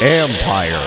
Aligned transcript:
Empire. 0.00 0.86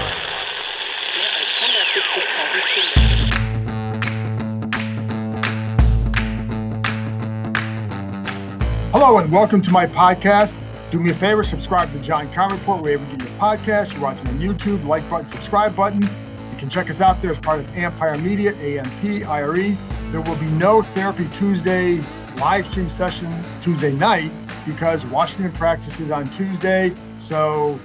Hello 8.92 9.18
and 9.18 9.32
welcome 9.32 9.62
to 9.62 9.72
my 9.72 9.88
podcast. 9.88 10.62
Do 10.92 11.00
me 11.00 11.10
a 11.10 11.14
favor, 11.16 11.44
subscribe 11.44 11.92
to 11.94 12.00
John 12.00 12.32
Keim 12.32 12.52
Report 12.52 12.84
wherever 12.84 13.04
you 13.06 13.18
get 13.18 13.28
your 13.28 13.38
podcast. 13.40 13.94
You're 13.94 14.04
watching 14.04 14.28
on 14.28 14.38
YouTube, 14.40 14.86
like 14.86 15.10
button, 15.10 15.28
subscribe 15.28 15.76
button. 15.76 16.04
You 16.04 16.58
can 16.58 16.70
check 16.70 16.90
us 16.90 17.02
out 17.02 17.22
there 17.22 17.32
as 17.32 17.40
part 17.40 17.60
of 17.60 17.78
Empire 17.78 18.18
Media, 18.20 18.54
AMP, 18.56 19.28
IRE. 19.28 19.78
There 20.12 20.22
will 20.22 20.36
be 20.36 20.50
no 20.52 20.82
Therapy 20.82 21.28
Tuesday 21.30 22.02
live 22.36 22.68
stream 22.68 22.90
session 22.90 23.42
Tuesday 23.62 23.94
night 23.94 24.32
because 24.68 25.06
Washington 25.06 25.52
practices 25.54 26.12
on 26.12 26.28
Tuesday. 26.32 26.94
So 27.18 27.80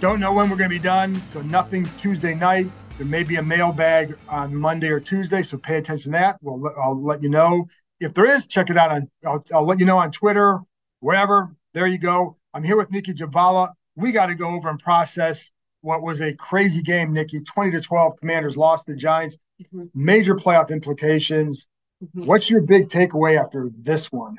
don't 0.00 0.20
know 0.20 0.32
when 0.32 0.48
we're 0.48 0.56
going 0.56 0.70
to 0.70 0.76
be 0.76 0.82
done. 0.82 1.20
So 1.22 1.42
nothing 1.42 1.84
Tuesday 1.98 2.34
night. 2.34 2.70
There 2.96 3.06
may 3.06 3.24
be 3.24 3.36
a 3.36 3.42
mailbag 3.42 4.16
on 4.28 4.54
Monday 4.54 4.88
or 4.88 5.00
Tuesday. 5.00 5.42
So 5.42 5.58
pay 5.58 5.76
attention 5.76 6.12
to 6.12 6.18
that. 6.18 6.38
We'll, 6.40 6.72
I'll 6.80 7.00
let 7.00 7.22
you 7.22 7.28
know. 7.28 7.66
If 8.00 8.14
there 8.14 8.24
is, 8.24 8.46
check 8.46 8.70
it 8.70 8.78
out 8.78 8.92
on, 8.92 9.10
I'll, 9.26 9.44
I'll 9.52 9.66
let 9.66 9.80
you 9.80 9.86
know 9.86 9.98
on 9.98 10.12
Twitter, 10.12 10.60
wherever. 11.00 11.50
There 11.74 11.86
you 11.86 11.98
go. 11.98 12.36
I'm 12.54 12.62
here 12.62 12.76
with 12.76 12.90
Nikki 12.90 13.12
Jhabvala. 13.12 13.72
We 13.96 14.12
got 14.12 14.26
to 14.26 14.34
go 14.34 14.50
over 14.50 14.68
and 14.68 14.78
process 14.78 15.50
what 15.80 16.02
was 16.02 16.20
a 16.20 16.32
crazy 16.34 16.82
game, 16.82 17.12
Nikki. 17.12 17.40
20 17.40 17.72
to 17.72 17.80
12, 17.80 18.16
Commanders 18.20 18.56
lost 18.56 18.86
the 18.86 18.96
Giants. 18.96 19.36
Mm-hmm. 19.60 19.86
Major 19.94 20.36
playoff 20.36 20.70
implications. 20.70 21.68
Mm-hmm. 22.02 22.26
What's 22.26 22.48
your 22.48 22.62
big 22.62 22.88
takeaway 22.88 23.40
after 23.40 23.70
this 23.76 24.12
one? 24.12 24.38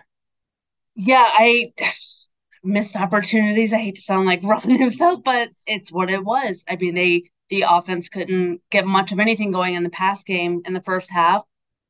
Yeah, 1.00 1.25
I 1.25 1.73
missed 2.64 2.95
opportunities. 2.95 3.73
I 3.73 3.78
hate 3.78 3.95
to 3.95 4.02
sound 4.02 4.25
like 4.25 4.42
Ron 4.44 4.69
himself, 4.69 5.22
but 5.23 5.50
it's 5.66 5.92
what 5.92 6.09
it 6.09 6.23
was. 6.23 6.64
I 6.67 6.75
mean, 6.75 6.95
they 6.95 7.23
the 7.50 7.66
offense 7.67 8.09
couldn't 8.09 8.61
get 8.69 8.86
much 8.86 9.11
of 9.11 9.20
anything 9.20 9.52
going 9.52 9.73
in 9.73 9.83
the 9.83 9.89
pass 9.89 10.23
game 10.23 10.61
in 10.66 10.73
the 10.73 10.81
first 10.81 11.09
half. 11.09 11.44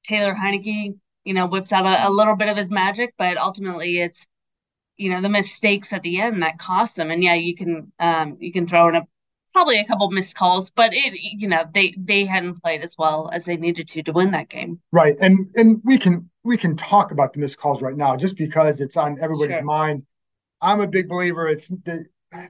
Taylor 0.06 0.34
Heinicke 0.34 0.96
you 1.24 1.34
know, 1.34 1.46
whips 1.46 1.72
out 1.72 1.86
a, 1.86 2.08
a 2.08 2.10
little 2.10 2.36
bit 2.36 2.50
of 2.50 2.58
his 2.58 2.72
magic, 2.72 3.14
but 3.18 3.38
ultimately 3.38 4.00
it's, 4.00 4.28
you 4.98 5.12
know, 5.12 5.22
the 5.22 5.30
mistakes 5.30 5.94
at 5.94 6.02
the 6.02 6.20
end 6.20 6.42
that 6.42 6.58
cost 6.58 6.96
them. 6.96 7.12
And 7.12 7.24
yeah, 7.24 7.36
you 7.36 7.56
can 7.56 7.92
um 8.00 8.38
you 8.40 8.52
can 8.52 8.68
throw 8.68 8.90
in 8.90 8.96
a 8.96 9.08
probably 9.54 9.80
a 9.80 9.86
couple 9.86 10.10
missed 10.12 10.36
calls, 10.36 10.72
but 10.72 10.92
it 10.94 11.14
you 11.14 11.48
know 11.48 11.66
they 11.74 11.94
they 11.98 12.26
hadn't 12.26 12.62
played 12.62 12.82
as 12.82 12.96
well 12.98 13.30
as 13.32 13.46
they 13.46 13.58
needed 13.58 13.88
to 13.90 14.04
to 14.04 14.12
win 14.12 14.32
that 14.32 14.50
game. 14.50 14.80
Right, 14.92 15.16
and 15.22 15.50
and 15.56 15.82
we 15.84 15.98
can 15.98 16.29
we 16.50 16.58
can 16.58 16.76
talk 16.76 17.12
about 17.12 17.32
the 17.32 17.40
missed 17.40 17.60
calls 17.60 17.80
right 17.80 17.96
now 17.96 18.18
just 18.18 18.36
because 18.36 18.82
it's 18.82 18.98
on 18.98 19.20
everybody's 19.22 19.58
sure. 19.58 19.64
mind. 19.64 20.04
I'm 20.62 20.82
a 20.82 20.88
big 20.88 21.08
believer. 21.08 21.48
It's 21.48 21.68
they, 21.68 22.00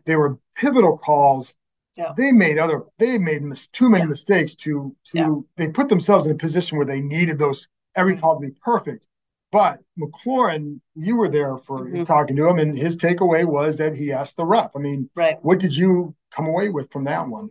they 0.06 0.16
were 0.16 0.40
pivotal 0.56 0.98
calls. 0.98 1.54
Yeah. 1.98 2.14
They 2.16 2.32
made 2.32 2.58
other 2.58 2.84
they 2.98 3.18
made 3.18 3.44
mis- 3.44 3.68
too 3.68 3.90
many 3.90 4.06
yeah. 4.06 4.10
mistakes 4.10 4.56
to 4.64 4.96
to 5.08 5.18
yeah. 5.18 5.36
they 5.58 5.68
put 5.68 5.90
themselves 5.90 6.26
in 6.26 6.32
a 6.32 6.38
position 6.38 6.78
where 6.78 6.88
they 6.88 7.02
needed 7.02 7.38
those 7.38 7.68
every 7.94 8.16
call 8.16 8.40
to 8.40 8.48
be 8.48 8.56
perfect. 8.64 9.06
But 9.52 9.82
McLaurin, 10.00 10.80
you 10.96 11.18
were 11.18 11.28
there 11.28 11.58
for 11.58 11.80
mm-hmm. 11.82 12.04
talking 12.04 12.38
to 12.38 12.48
him, 12.48 12.58
and 12.58 12.78
his 12.78 12.96
takeaway 12.96 13.44
was 13.44 13.78
that 13.80 13.98
he 13.98 14.14
asked 14.14 14.38
the 14.38 14.46
ref. 14.46 14.72
I 14.78 14.80
mean, 14.80 15.10
right. 15.14 15.38
what 15.42 15.60
did 15.60 15.76
you 15.76 16.16
come 16.32 16.48
away 16.48 16.70
with 16.70 16.90
from 16.90 17.04
that 17.04 17.28
one? 17.28 17.50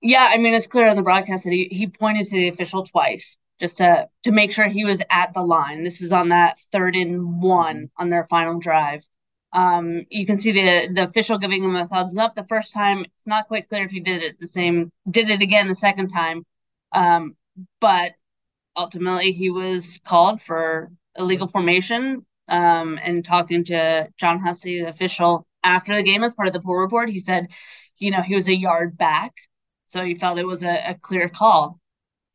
Yeah, 0.00 0.24
I 0.32 0.38
mean, 0.38 0.54
it's 0.54 0.66
clear 0.66 0.88
on 0.88 0.96
the 0.96 1.02
broadcast 1.02 1.44
that 1.44 1.52
he, 1.52 1.68
he 1.70 1.88
pointed 1.88 2.26
to 2.28 2.36
the 2.36 2.48
official 2.48 2.86
twice 2.86 3.36
just 3.60 3.78
to 3.78 4.08
to 4.24 4.32
make 4.32 4.52
sure 4.52 4.68
he 4.68 4.84
was 4.84 5.02
at 5.10 5.32
the 5.34 5.42
line. 5.42 5.84
This 5.84 6.00
is 6.02 6.12
on 6.12 6.30
that 6.30 6.58
third 6.72 6.96
and 6.96 7.42
one 7.42 7.90
on 7.96 8.10
their 8.10 8.26
final 8.28 8.58
drive. 8.58 9.02
Um, 9.52 10.04
you 10.10 10.26
can 10.26 10.38
see 10.38 10.52
the 10.52 10.88
the 10.94 11.04
official 11.04 11.38
giving 11.38 11.64
him 11.64 11.76
a 11.76 11.88
thumbs 11.88 12.16
up 12.18 12.34
the 12.34 12.44
first 12.44 12.72
time. 12.72 13.00
It's 13.04 13.26
not 13.26 13.48
quite 13.48 13.68
clear 13.68 13.84
if 13.84 13.90
he 13.90 14.00
did 14.00 14.22
it 14.22 14.40
the 14.40 14.46
same, 14.46 14.90
did 15.10 15.30
it 15.30 15.42
again 15.42 15.68
the 15.68 15.74
second 15.74 16.08
time. 16.08 16.44
Um, 16.92 17.36
but 17.80 18.12
ultimately 18.76 19.32
he 19.32 19.50
was 19.50 20.00
called 20.04 20.42
for 20.42 20.90
illegal 21.16 21.48
formation. 21.48 22.24
Um, 22.48 22.98
and 23.02 23.24
talking 23.24 23.64
to 23.66 24.08
John 24.18 24.40
Hussey, 24.40 24.80
the 24.82 24.88
official, 24.88 25.46
after 25.62 25.94
the 25.94 26.02
game 26.02 26.24
as 26.24 26.34
part 26.34 26.48
of 26.48 26.52
the 26.52 26.60
pool 26.60 26.74
report, 26.74 27.08
he 27.08 27.20
said, 27.20 27.46
you 27.98 28.10
know, 28.10 28.22
he 28.22 28.34
was 28.34 28.48
a 28.48 28.54
yard 28.56 28.98
back, 28.98 29.32
so 29.86 30.04
he 30.04 30.16
felt 30.16 30.38
it 30.38 30.46
was 30.46 30.64
a, 30.64 30.90
a 30.90 30.94
clear 30.94 31.28
call. 31.28 31.79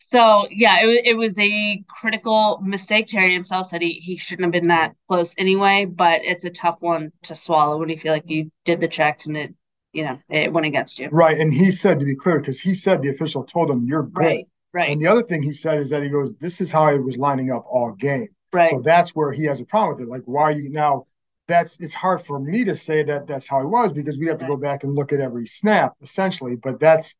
So 0.07 0.47
yeah, 0.51 0.83
it 0.83 0.85
was 0.85 1.01
it 1.03 1.13
was 1.15 1.39
a 1.39 1.83
critical 1.87 2.59
mistake. 2.61 3.07
Terry 3.07 3.33
himself 3.33 3.69
said 3.69 3.81
he, 3.81 3.93
he 3.93 4.17
shouldn't 4.17 4.45
have 4.45 4.51
been 4.51 4.67
that 4.67 4.93
close 5.07 5.33
anyway, 5.35 5.85
but 5.85 6.21
it's 6.23 6.45
a 6.45 6.51
tough 6.51 6.77
one 6.79 7.11
to 7.23 7.35
swallow 7.35 7.79
when 7.79 7.89
you 7.89 7.97
feel 7.97 8.13
like 8.13 8.29
you 8.29 8.51
did 8.65 8.79
the 8.79 8.87
checks 8.87 9.25
and 9.25 9.35
it, 9.35 9.55
you 9.93 10.05
know, 10.05 10.19
it 10.29 10.53
went 10.53 10.67
against 10.67 10.99
you. 10.99 11.09
Right, 11.11 11.35
and 11.39 11.51
he 11.51 11.71
said 11.71 11.97
to 11.99 12.05
be 12.05 12.15
clear 12.15 12.37
because 12.37 12.59
he 12.59 12.71
said 12.71 13.01
the 13.01 13.09
official 13.09 13.45
told 13.45 13.71
him 13.71 13.87
you're 13.87 14.03
good. 14.03 14.23
Right. 14.23 14.47
Right. 14.73 14.89
And 14.89 15.01
the 15.01 15.07
other 15.07 15.23
thing 15.23 15.41
he 15.41 15.53
said 15.53 15.79
is 15.79 15.89
that 15.89 16.03
he 16.03 16.09
goes, 16.09 16.35
"This 16.35 16.61
is 16.61 16.69
how 16.69 16.83
I 16.83 16.99
was 16.99 17.17
lining 17.17 17.51
up 17.51 17.65
all 17.67 17.91
game." 17.93 18.27
Right. 18.53 18.69
So 18.69 18.81
that's 18.81 19.15
where 19.15 19.31
he 19.31 19.45
has 19.45 19.59
a 19.59 19.65
problem 19.65 19.97
with 19.97 20.07
it. 20.07 20.11
Like, 20.11 20.23
why 20.25 20.43
are 20.43 20.51
you 20.51 20.69
now? 20.69 21.07
That's 21.47 21.79
it's 21.79 21.95
hard 21.95 22.21
for 22.23 22.39
me 22.39 22.63
to 22.65 22.75
say 22.75 23.01
that 23.03 23.25
that's 23.25 23.47
how 23.47 23.59
he 23.59 23.65
was 23.65 23.91
because 23.91 24.19
we 24.19 24.27
have 24.27 24.37
to 24.37 24.45
go 24.45 24.57
back 24.57 24.83
and 24.83 24.93
look 24.93 25.13
at 25.13 25.19
every 25.19 25.47
snap 25.47 25.95
essentially. 26.01 26.55
But 26.57 26.79
that's 26.79 27.15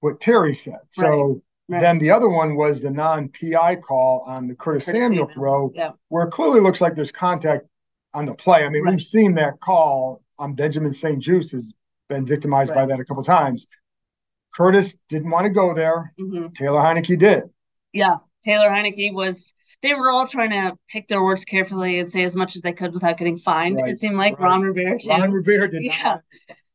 what 0.00 0.20
Terry 0.20 0.54
said. 0.54 0.80
So 0.90 1.06
right. 1.06 1.42
Right. 1.68 1.82
then 1.82 1.98
the 1.98 2.10
other 2.10 2.30
one 2.30 2.56
was 2.56 2.80
the 2.80 2.90
non-PI 2.90 3.76
call 3.76 4.24
on 4.26 4.48
the 4.48 4.54
Curtis, 4.54 4.86
Curtis 4.86 5.00
Samuel, 5.02 5.28
throw, 5.28 5.70
yeah. 5.74 5.92
where 6.08 6.26
it 6.26 6.30
clearly 6.30 6.60
looks 6.60 6.80
like 6.80 6.94
there's 6.94 7.12
contact 7.12 7.66
on 8.14 8.24
the 8.24 8.34
play. 8.34 8.64
I 8.64 8.70
mean, 8.70 8.84
right. 8.84 8.92
we've 8.92 9.02
seen 9.02 9.34
that 9.34 9.60
call 9.60 10.22
on 10.38 10.54
Benjamin 10.54 10.94
St-Juste 10.94 11.52
has 11.52 11.74
been 12.08 12.24
victimized 12.24 12.72
by 12.72 12.86
that 12.86 13.00
a 13.00 13.04
couple 13.04 13.22
times. 13.22 13.66
Curtis 14.54 14.96
didn't 15.08 15.30
want 15.30 15.44
to 15.44 15.50
go 15.50 15.74
there. 15.74 16.14
Mm-hmm. 16.18 16.52
Taylor 16.54 16.80
Heinicke 16.80 17.18
did. 17.18 17.44
Yeah, 17.92 18.16
Taylor 18.44 18.68
Heinicke 18.68 19.12
was. 19.12 19.54
They 19.80 19.94
were 19.94 20.10
all 20.10 20.26
trying 20.26 20.50
to 20.50 20.76
pick 20.90 21.06
their 21.06 21.22
words 21.22 21.44
carefully 21.44 22.00
and 22.00 22.10
say 22.10 22.24
as 22.24 22.34
much 22.34 22.56
as 22.56 22.62
they 22.62 22.72
could 22.72 22.92
without 22.92 23.16
getting 23.16 23.38
fined. 23.38 23.76
Right. 23.76 23.90
It 23.90 24.00
seemed 24.00 24.16
like 24.16 24.36
right. 24.40 24.48
Ron 24.48 24.62
Rivera 24.62 24.98
too. 24.98 25.10
Ron 25.10 25.30
Rivera 25.30 25.70
did. 25.70 25.82
Yeah, 25.84 26.16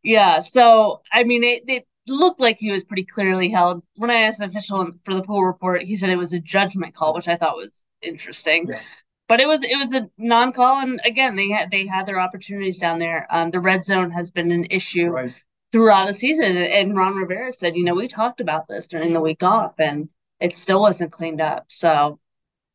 yeah. 0.04 0.40
So 0.40 1.02
I 1.12 1.24
mean, 1.24 1.44
it, 1.44 1.64
it 1.68 1.88
looked 2.08 2.40
like 2.40 2.58
he 2.60 2.72
was 2.72 2.84
pretty 2.84 3.06
clearly 3.06 3.50
held. 3.50 3.84
When 3.96 4.10
I 4.10 4.22
asked 4.22 4.40
the 4.40 4.46
official 4.46 4.92
for 5.06 5.14
the 5.14 5.24
pool 5.24 5.44
report, 5.44 5.84
he 5.84 5.96
said 5.96 6.10
it 6.10 6.18
was 6.18 6.34
a 6.34 6.40
judgment 6.40 6.96
call, 6.96 7.14
which 7.14 7.28
I 7.28 7.38
thought 7.38 7.56
was 7.56 7.84
interesting. 8.02 8.68
Yeah. 8.70 8.82
But 9.30 9.40
it 9.40 9.48
was 9.48 9.64
it 9.64 9.78
was 9.78 9.94
a 9.94 10.10
non-call, 10.18 10.82
and 10.82 11.00
again, 11.06 11.36
they 11.36 11.50
had 11.50 11.72
they 11.72 11.88
had 11.88 12.06
their 12.06 12.20
opportunities 12.20 12.78
down 12.78 13.00
there. 13.00 13.26
Um, 13.30 13.52
the 13.52 13.62
red 13.62 13.84
zone 13.86 14.12
has 14.12 14.32
been 14.32 14.52
an 14.52 14.66
issue 14.70 15.08
right 15.08 15.34
throughout 15.74 16.06
the 16.06 16.14
season. 16.14 16.56
And 16.56 16.96
Ron 16.96 17.16
Rivera 17.16 17.52
said, 17.52 17.76
you 17.76 17.84
know, 17.84 17.96
we 17.96 18.08
talked 18.08 18.40
about 18.40 18.68
this 18.68 18.88
during 18.88 19.12
the 19.12 19.20
week 19.20 19.42
off 19.42 19.74
and 19.80 20.08
it 20.40 20.56
still 20.56 20.80
wasn't 20.80 21.12
cleaned 21.12 21.42
up. 21.42 21.66
So, 21.68 22.20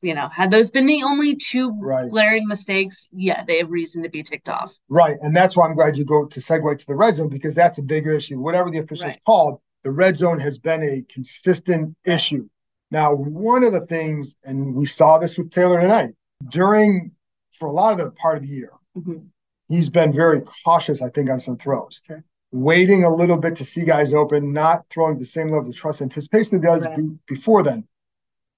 you 0.00 0.14
know, 0.14 0.28
had 0.28 0.50
those 0.50 0.70
been 0.70 0.86
the 0.86 1.02
only 1.02 1.36
two 1.36 1.70
right. 1.80 2.10
glaring 2.10 2.46
mistakes, 2.46 3.08
yeah, 3.12 3.44
they 3.44 3.58
have 3.58 3.70
reason 3.70 4.02
to 4.02 4.08
be 4.08 4.22
ticked 4.22 4.48
off. 4.48 4.74
Right. 4.88 5.16
And 5.20 5.36
that's 5.36 5.56
why 5.56 5.66
I'm 5.66 5.74
glad 5.74 5.96
you 5.96 6.04
go 6.04 6.26
to 6.26 6.40
segue 6.40 6.78
to 6.78 6.86
the 6.86 6.94
red 6.94 7.16
zone 7.16 7.28
because 7.28 7.54
that's 7.54 7.78
a 7.78 7.82
bigger 7.82 8.12
issue. 8.12 8.38
Whatever 8.38 8.70
the 8.70 8.78
officials 8.78 9.04
right. 9.04 9.20
called, 9.26 9.60
the 9.84 9.90
red 9.90 10.16
zone 10.16 10.38
has 10.38 10.58
been 10.58 10.82
a 10.82 11.02
consistent 11.12 11.96
issue. 12.04 12.48
Now, 12.90 13.14
one 13.14 13.64
of 13.64 13.72
the 13.72 13.86
things, 13.86 14.36
and 14.44 14.74
we 14.74 14.86
saw 14.86 15.18
this 15.18 15.36
with 15.36 15.50
Taylor 15.50 15.80
tonight, 15.80 16.14
during 16.48 17.12
for 17.58 17.66
a 17.66 17.72
lot 17.72 17.92
of 17.92 17.98
the 17.98 18.10
part 18.12 18.36
of 18.36 18.44
the 18.44 18.48
year, 18.48 18.72
mm-hmm. 18.96 19.18
he's 19.68 19.90
been 19.90 20.12
very 20.12 20.40
cautious, 20.64 21.02
I 21.02 21.10
think, 21.10 21.28
on 21.28 21.40
some 21.40 21.56
throws. 21.56 22.00
Okay 22.08 22.22
waiting 22.52 23.04
a 23.04 23.14
little 23.14 23.36
bit 23.36 23.56
to 23.56 23.64
see 23.64 23.84
guys 23.84 24.14
open, 24.14 24.52
not 24.52 24.84
throwing 24.90 25.18
the 25.18 25.24
same 25.24 25.48
level 25.48 25.68
of 25.68 25.76
trust 25.76 26.00
anticipation 26.00 26.58
he 26.58 26.66
does 26.66 26.86
right. 26.86 26.96
be, 26.96 27.10
before 27.26 27.62
then. 27.62 27.86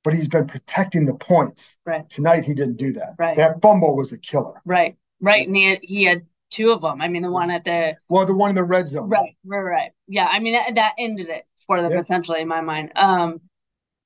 But 0.03 0.15
he's 0.15 0.29
been 0.29 0.47
protecting 0.47 1.05
the 1.07 1.15
points. 1.15 1.77
Right. 1.85 2.09
Tonight 2.09 2.45
he 2.45 2.55
didn't 2.55 2.77
do 2.77 2.93
that. 2.93 3.17
Right. 3.19 3.37
That 3.37 3.61
fumble 3.61 3.97
was 3.97 4.13
a 4.13 4.19
killer. 4.19 4.63
Right. 4.65 4.97
Right. 5.21 5.47
And 5.47 5.55
he 5.55 5.65
had, 5.67 5.79
he 5.83 6.05
had 6.05 6.27
two 6.51 6.71
of 6.73 6.81
them. 6.81 7.03
I 7.03 7.09
mean, 7.09 7.23
the 7.23 7.31
one 7.31 7.51
at 7.51 7.65
the 7.65 7.97
well, 8.09 8.25
the 8.25 8.35
one 8.35 8.51
in 8.51 8.57
the 8.57 8.65
red 8.65 8.89
zone. 8.89 9.09
Right. 9.09 9.37
Right. 9.45 9.61
Right. 9.61 9.91
Yeah. 10.09 10.27
I 10.27 10.39
mean, 10.39 10.55
that, 10.55 10.75
that 10.75 10.95
ended 10.99 11.29
it 11.29 11.45
for 11.67 11.83
them 11.83 11.93
yeah. 11.93 11.99
essentially 11.99 12.41
in 12.41 12.49
my 12.49 12.61
mind. 12.61 12.93
Um. 12.97 13.41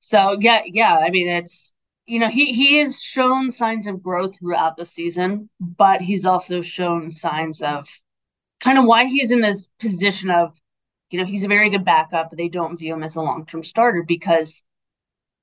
So 0.01 0.37
yeah, 0.39 0.61
yeah. 0.65 0.97
I 0.97 1.09
mean, 1.09 1.29
it's 1.29 1.73
you 2.05 2.19
know, 2.19 2.29
he 2.29 2.53
he 2.53 2.77
has 2.79 3.01
shown 3.01 3.51
signs 3.51 3.87
of 3.87 4.03
growth 4.03 4.37
throughout 4.37 4.77
the 4.77 4.85
season, 4.85 5.49
but 5.59 6.01
he's 6.01 6.25
also 6.25 6.61
shown 6.61 7.09
signs 7.09 7.61
of 7.61 7.87
kind 8.59 8.77
of 8.77 8.85
why 8.85 9.05
he's 9.05 9.31
in 9.31 9.41
this 9.41 9.69
position 9.79 10.29
of, 10.29 10.51
you 11.09 11.19
know, 11.19 11.25
he's 11.25 11.43
a 11.43 11.47
very 11.47 11.69
good 11.69 11.83
backup, 11.85 12.29
but 12.29 12.37
they 12.37 12.49
don't 12.49 12.77
view 12.77 12.93
him 12.93 13.03
as 13.03 13.15
a 13.15 13.21
long 13.21 13.45
term 13.45 13.63
starter 13.63 14.03
because 14.03 14.61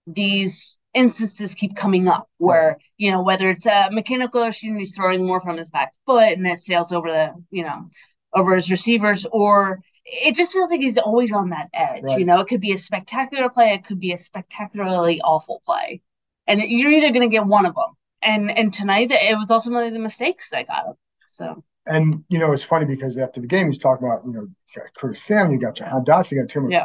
these 0.07 0.79
instances 0.95 1.55
keep 1.55 1.77
coming 1.77 2.09
up 2.09 2.29
where 2.39 2.77
you 2.99 3.11
know 3.11 3.23
whether 3.23 3.49
it's 3.49 3.67
a 3.67 3.89
mechanical 3.93 4.43
issue 4.43 4.69
and 4.69 4.81
he's 4.81 4.95
throwing 4.95 5.27
more 5.27 5.41
from 5.41 5.57
his 5.57 5.71
back 5.71 5.93
foot 6.07 6.33
and 6.33 6.47
it 6.47 6.59
sails 6.59 6.93
over 6.93 7.09
the 7.09 7.33
you 7.51 7.63
know 7.63 7.89
over 8.35 8.55
his 8.55 8.71
receivers 8.71 9.27
or 9.33 9.81
it 10.05 10.35
just 10.35 10.53
feels 10.53 10.71
like 10.71 10.81
he's 10.81 10.99
always 10.99 11.33
on 11.33 11.51
that 11.51 11.69
edge 11.73 12.03
right. 12.03 12.19
you 12.19 12.25
know? 12.25 12.41
It 12.41 12.49
could 12.49 12.61
be 12.61 12.73
a 12.73 12.79
spectacular 12.79 13.49
play 13.49 13.73
it 13.73 13.85
could 13.85 14.01
be 14.01 14.13
a 14.13 14.19
spectacularly 14.19 15.21
awful 15.21 15.63
play. 15.65 16.03
And 16.49 16.61
you're 16.61 16.91
either 16.91 17.11
going 17.11 17.29
to 17.29 17.33
get 17.33 17.47
one 17.47 17.67
of 17.67 17.75
them 17.75 17.97
and 18.23 18.51
and 18.51 18.73
tonight 18.73 19.11
it 19.13 19.39
was 19.39 19.51
ultimately 19.51 19.91
the 19.91 19.99
mistakes 19.99 20.51
that 20.51 20.67
got 20.67 20.87
him 20.87 20.95
so. 21.29 21.65
And 21.87 22.25
you 22.29 22.39
know 22.39 22.53
it's 22.53 22.65
funny 22.65 22.85
because 22.85 23.17
after 23.17 23.41
the 23.41 23.47
game 23.47 23.69
he's 23.69 23.79
talking 23.79 24.07
about 24.07 24.25
you 24.27 24.33
know 24.33 24.43
you 24.43 24.83
got 24.83 24.95
Curtis 24.95 25.23
Sam 25.23 25.53
you 25.53 25.59
got 25.59 25.77
Jahan 25.77 26.05
Dotson 26.05 26.33
you 26.33 26.41
got 26.43 26.51
Tim 26.51 26.71
yeah. 26.71 26.83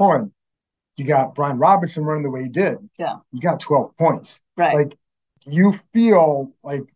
You 0.97 1.05
got 1.05 1.35
Brian 1.35 1.57
Robinson 1.57 2.03
running 2.03 2.23
the 2.23 2.31
way 2.31 2.43
he 2.43 2.49
did. 2.49 2.77
Yeah. 2.97 3.17
You 3.31 3.39
got 3.39 3.59
12 3.59 3.95
points. 3.97 4.41
Right. 4.57 4.75
Like, 4.75 4.97
you 5.45 5.79
feel 5.93 6.51
like 6.63 6.89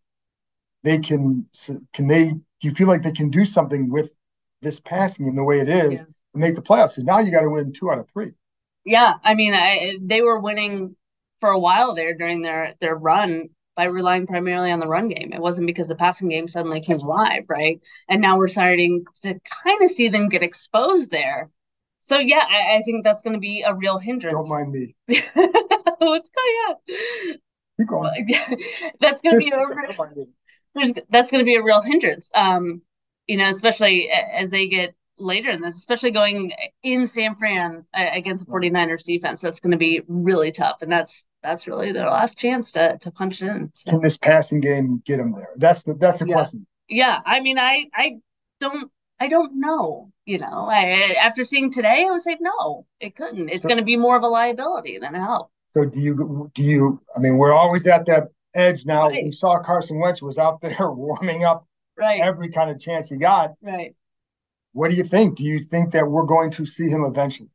they 0.82 0.98
can, 0.98 1.46
can 1.92 2.08
they, 2.08 2.32
do 2.32 2.42
you 2.60 2.72
feel 2.72 2.88
like 2.88 3.02
they 3.02 3.12
can 3.12 3.30
do 3.30 3.44
something 3.44 3.88
with 3.88 4.10
this 4.60 4.80
passing 4.80 5.26
in 5.26 5.34
the 5.34 5.44
way 5.44 5.60
it 5.60 5.68
is 5.68 6.00
yeah. 6.00 6.06
and 6.34 6.42
make 6.42 6.56
the 6.56 6.62
playoffs? 6.62 6.96
Because 6.96 7.04
now 7.04 7.20
you 7.20 7.30
got 7.30 7.42
to 7.42 7.48
win 7.50 7.72
two 7.72 7.90
out 7.90 7.98
of 7.98 8.10
three. 8.10 8.32
Yeah. 8.84 9.14
I 9.22 9.34
mean, 9.34 9.54
I, 9.54 9.98
they 10.02 10.20
were 10.20 10.40
winning 10.40 10.96
for 11.40 11.50
a 11.50 11.58
while 11.58 11.94
there 11.94 12.16
during 12.16 12.42
their, 12.42 12.74
their 12.80 12.96
run 12.96 13.48
by 13.76 13.84
relying 13.84 14.26
primarily 14.26 14.70
on 14.70 14.80
the 14.80 14.86
run 14.86 15.08
game. 15.08 15.32
It 15.32 15.40
wasn't 15.40 15.66
because 15.66 15.86
the 15.86 15.94
passing 15.94 16.28
game 16.28 16.48
suddenly 16.48 16.80
came 16.80 16.98
alive, 16.98 17.44
right? 17.48 17.80
And 18.08 18.20
now 18.20 18.36
we're 18.36 18.48
starting 18.48 19.04
to 19.22 19.40
kind 19.64 19.82
of 19.82 19.88
see 19.88 20.08
them 20.08 20.28
get 20.28 20.42
exposed 20.42 21.10
there. 21.10 21.48
So 22.04 22.18
yeah, 22.18 22.44
I, 22.48 22.78
I 22.78 22.82
think 22.82 23.04
that's 23.04 23.22
going 23.22 23.34
to 23.34 23.38
be 23.38 23.62
a 23.62 23.74
real 23.74 23.96
hindrance. 23.98 24.34
Don't 24.34 24.48
mind 24.48 24.72
me. 24.72 24.96
What's 25.06 26.30
going 26.30 26.56
on? 26.68 26.76
Keep 27.78 27.88
going. 27.88 28.28
that's 29.00 29.22
going 29.22 29.38
to 29.38 29.44
be 29.44 29.50
a 29.50 31.02
that's 31.10 31.30
going 31.30 31.40
to 31.40 31.44
be 31.44 31.54
a 31.54 31.62
real 31.62 31.80
hindrance. 31.80 32.28
Um, 32.34 32.82
you 33.28 33.36
know, 33.36 33.48
especially 33.48 34.10
as 34.10 34.50
they 34.50 34.66
get 34.66 34.94
later 35.16 35.50
in 35.50 35.60
this, 35.60 35.76
especially 35.76 36.10
going 36.10 36.52
in 36.82 37.06
San 37.06 37.36
Fran 37.36 37.84
against 37.94 38.46
the 38.46 38.50
49ers 38.50 39.04
defense, 39.04 39.40
that's 39.40 39.60
going 39.60 39.70
to 39.70 39.76
be 39.76 40.02
really 40.08 40.50
tough. 40.50 40.82
And 40.82 40.90
that's 40.90 41.24
that's 41.44 41.68
really 41.68 41.92
their 41.92 42.10
last 42.10 42.36
chance 42.36 42.72
to 42.72 42.98
to 42.98 43.10
punch 43.12 43.42
it 43.42 43.46
in. 43.46 43.70
So. 43.74 43.92
Can 43.92 44.00
this 44.00 44.18
passing 44.18 44.60
game 44.60 45.02
get 45.06 45.18
them 45.18 45.34
there? 45.34 45.50
That's 45.56 45.84
the 45.84 45.94
that's 45.94 46.18
the 46.18 46.26
yeah. 46.26 46.34
question. 46.34 46.66
Yeah, 46.88 47.20
I 47.24 47.38
mean, 47.38 47.58
I 47.58 47.86
I 47.94 48.16
don't 48.58 48.90
I 49.20 49.28
don't 49.28 49.60
know. 49.60 50.11
You 50.24 50.38
know, 50.38 50.68
I, 50.70 51.16
after 51.20 51.44
seeing 51.44 51.72
today, 51.72 52.06
I 52.08 52.10
would 52.12 52.22
say 52.22 52.36
no, 52.40 52.86
it 53.00 53.16
couldn't. 53.16 53.48
It's 53.48 53.62
so, 53.62 53.68
going 53.68 53.78
to 53.78 53.84
be 53.84 53.96
more 53.96 54.16
of 54.16 54.22
a 54.22 54.28
liability 54.28 54.98
than 54.98 55.16
a 55.16 55.20
help. 55.20 55.50
So 55.72 55.84
do 55.84 55.98
you? 55.98 56.50
Do 56.54 56.62
you? 56.62 57.00
I 57.16 57.18
mean, 57.18 57.36
we're 57.36 57.52
always 57.52 57.86
at 57.88 58.06
that 58.06 58.28
edge 58.54 58.86
now. 58.86 59.08
Right. 59.08 59.24
We 59.24 59.32
saw 59.32 59.58
Carson 59.58 59.98
Wentz 59.98 60.22
was 60.22 60.38
out 60.38 60.60
there 60.60 60.76
warming 60.92 61.44
up 61.44 61.66
right. 61.98 62.20
every 62.20 62.50
kind 62.50 62.70
of 62.70 62.78
chance 62.78 63.08
he 63.08 63.16
got. 63.16 63.54
Right. 63.62 63.96
What 64.72 64.90
do 64.90 64.96
you 64.96 65.04
think? 65.04 65.36
Do 65.36 65.44
you 65.44 65.64
think 65.64 65.92
that 65.92 66.08
we're 66.08 66.24
going 66.24 66.50
to 66.52 66.64
see 66.64 66.88
him 66.88 67.04
eventually? 67.04 67.50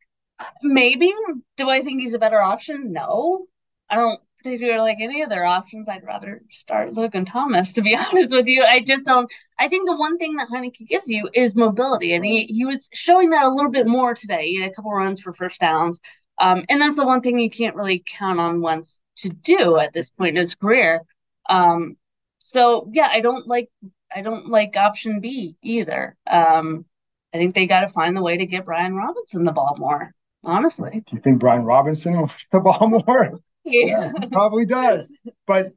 Maybe. 0.62 1.14
Do 1.56 1.70
I 1.70 1.82
think 1.82 2.02
he's 2.02 2.14
a 2.14 2.20
better 2.20 2.40
option? 2.40 2.92
No. 2.92 3.48
I 3.90 3.96
don't 3.96 4.20
if 4.48 4.62
you're 4.62 4.80
like 4.82 4.98
any 5.02 5.24
other 5.24 5.44
options, 5.44 5.90
I'd 5.90 6.04
rather 6.04 6.42
start 6.52 6.94
Logan 6.94 7.26
Thomas, 7.26 7.74
to 7.74 7.82
be 7.82 7.96
honest 7.98 8.32
with 8.32 8.48
you. 8.48 8.64
I 8.64 8.82
just 8.82 9.06
don't 9.06 9.32
I 9.60 9.70
think 9.70 9.88
the 9.88 9.98
one 9.98 10.18
thing 10.18 10.36
that 10.36 10.50
Heinicke 10.50 10.88
gives 10.88 11.08
you 11.08 11.30
is 11.34 11.56
mobility. 11.56 12.14
And 12.14 12.24
he, 12.24 12.46
he 12.46 12.66
was 12.66 12.88
showing 12.94 13.32
that 13.32 13.44
a 13.44 13.50
little 13.50 13.72
bit 13.72 13.88
more 13.88 14.14
today. 14.14 14.48
He 14.48 14.62
had 14.62 14.72
a 14.72 14.74
couple 14.74 14.92
runs 14.92 15.20
for 15.20 15.34
first 15.34 15.60
downs. 15.60 16.00
Um, 16.40 16.64
and 16.70 16.82
that's 16.82 16.98
the 16.98 17.06
one 17.06 17.22
thing 17.22 17.40
you 17.40 17.50
can't 17.50 17.76
really 17.76 18.04
count 18.06 18.40
on 18.40 18.62
Wentz 18.62 19.00
to 19.18 19.30
do 19.30 19.78
at 19.78 19.94
this 19.94 20.12
point 20.12 20.38
in 20.38 20.42
his 20.42 20.56
career. 20.56 21.02
Um, 21.50 21.98
so 22.38 22.90
yeah, 22.94 23.10
I 23.12 23.22
don't 23.22 23.48
like 23.48 23.70
I 24.16 24.22
don't 24.22 24.48
like 24.50 24.78
option 24.78 25.20
B 25.20 25.56
either. 25.64 26.16
Um, 26.30 26.86
I 27.34 27.38
think 27.38 27.56
they 27.56 27.68
got 27.68 27.82
to 27.82 27.88
find 27.88 28.16
the 28.16 28.22
way 28.22 28.38
to 28.38 28.46
get 28.46 28.66
Brian 28.66 28.96
Robinson 28.96 29.44
the 29.44 29.52
ball 29.52 29.76
more. 29.80 30.14
Honestly, 30.44 31.04
do 31.06 31.16
you 31.16 31.22
think 31.22 31.40
Brian 31.40 31.64
Robinson 31.64 32.18
will 32.18 32.32
the 32.52 32.60
ball 32.60 33.04
more? 33.06 33.40
Yeah, 33.68 34.12
probably 34.32 34.66
does. 34.66 35.12
But 35.46 35.74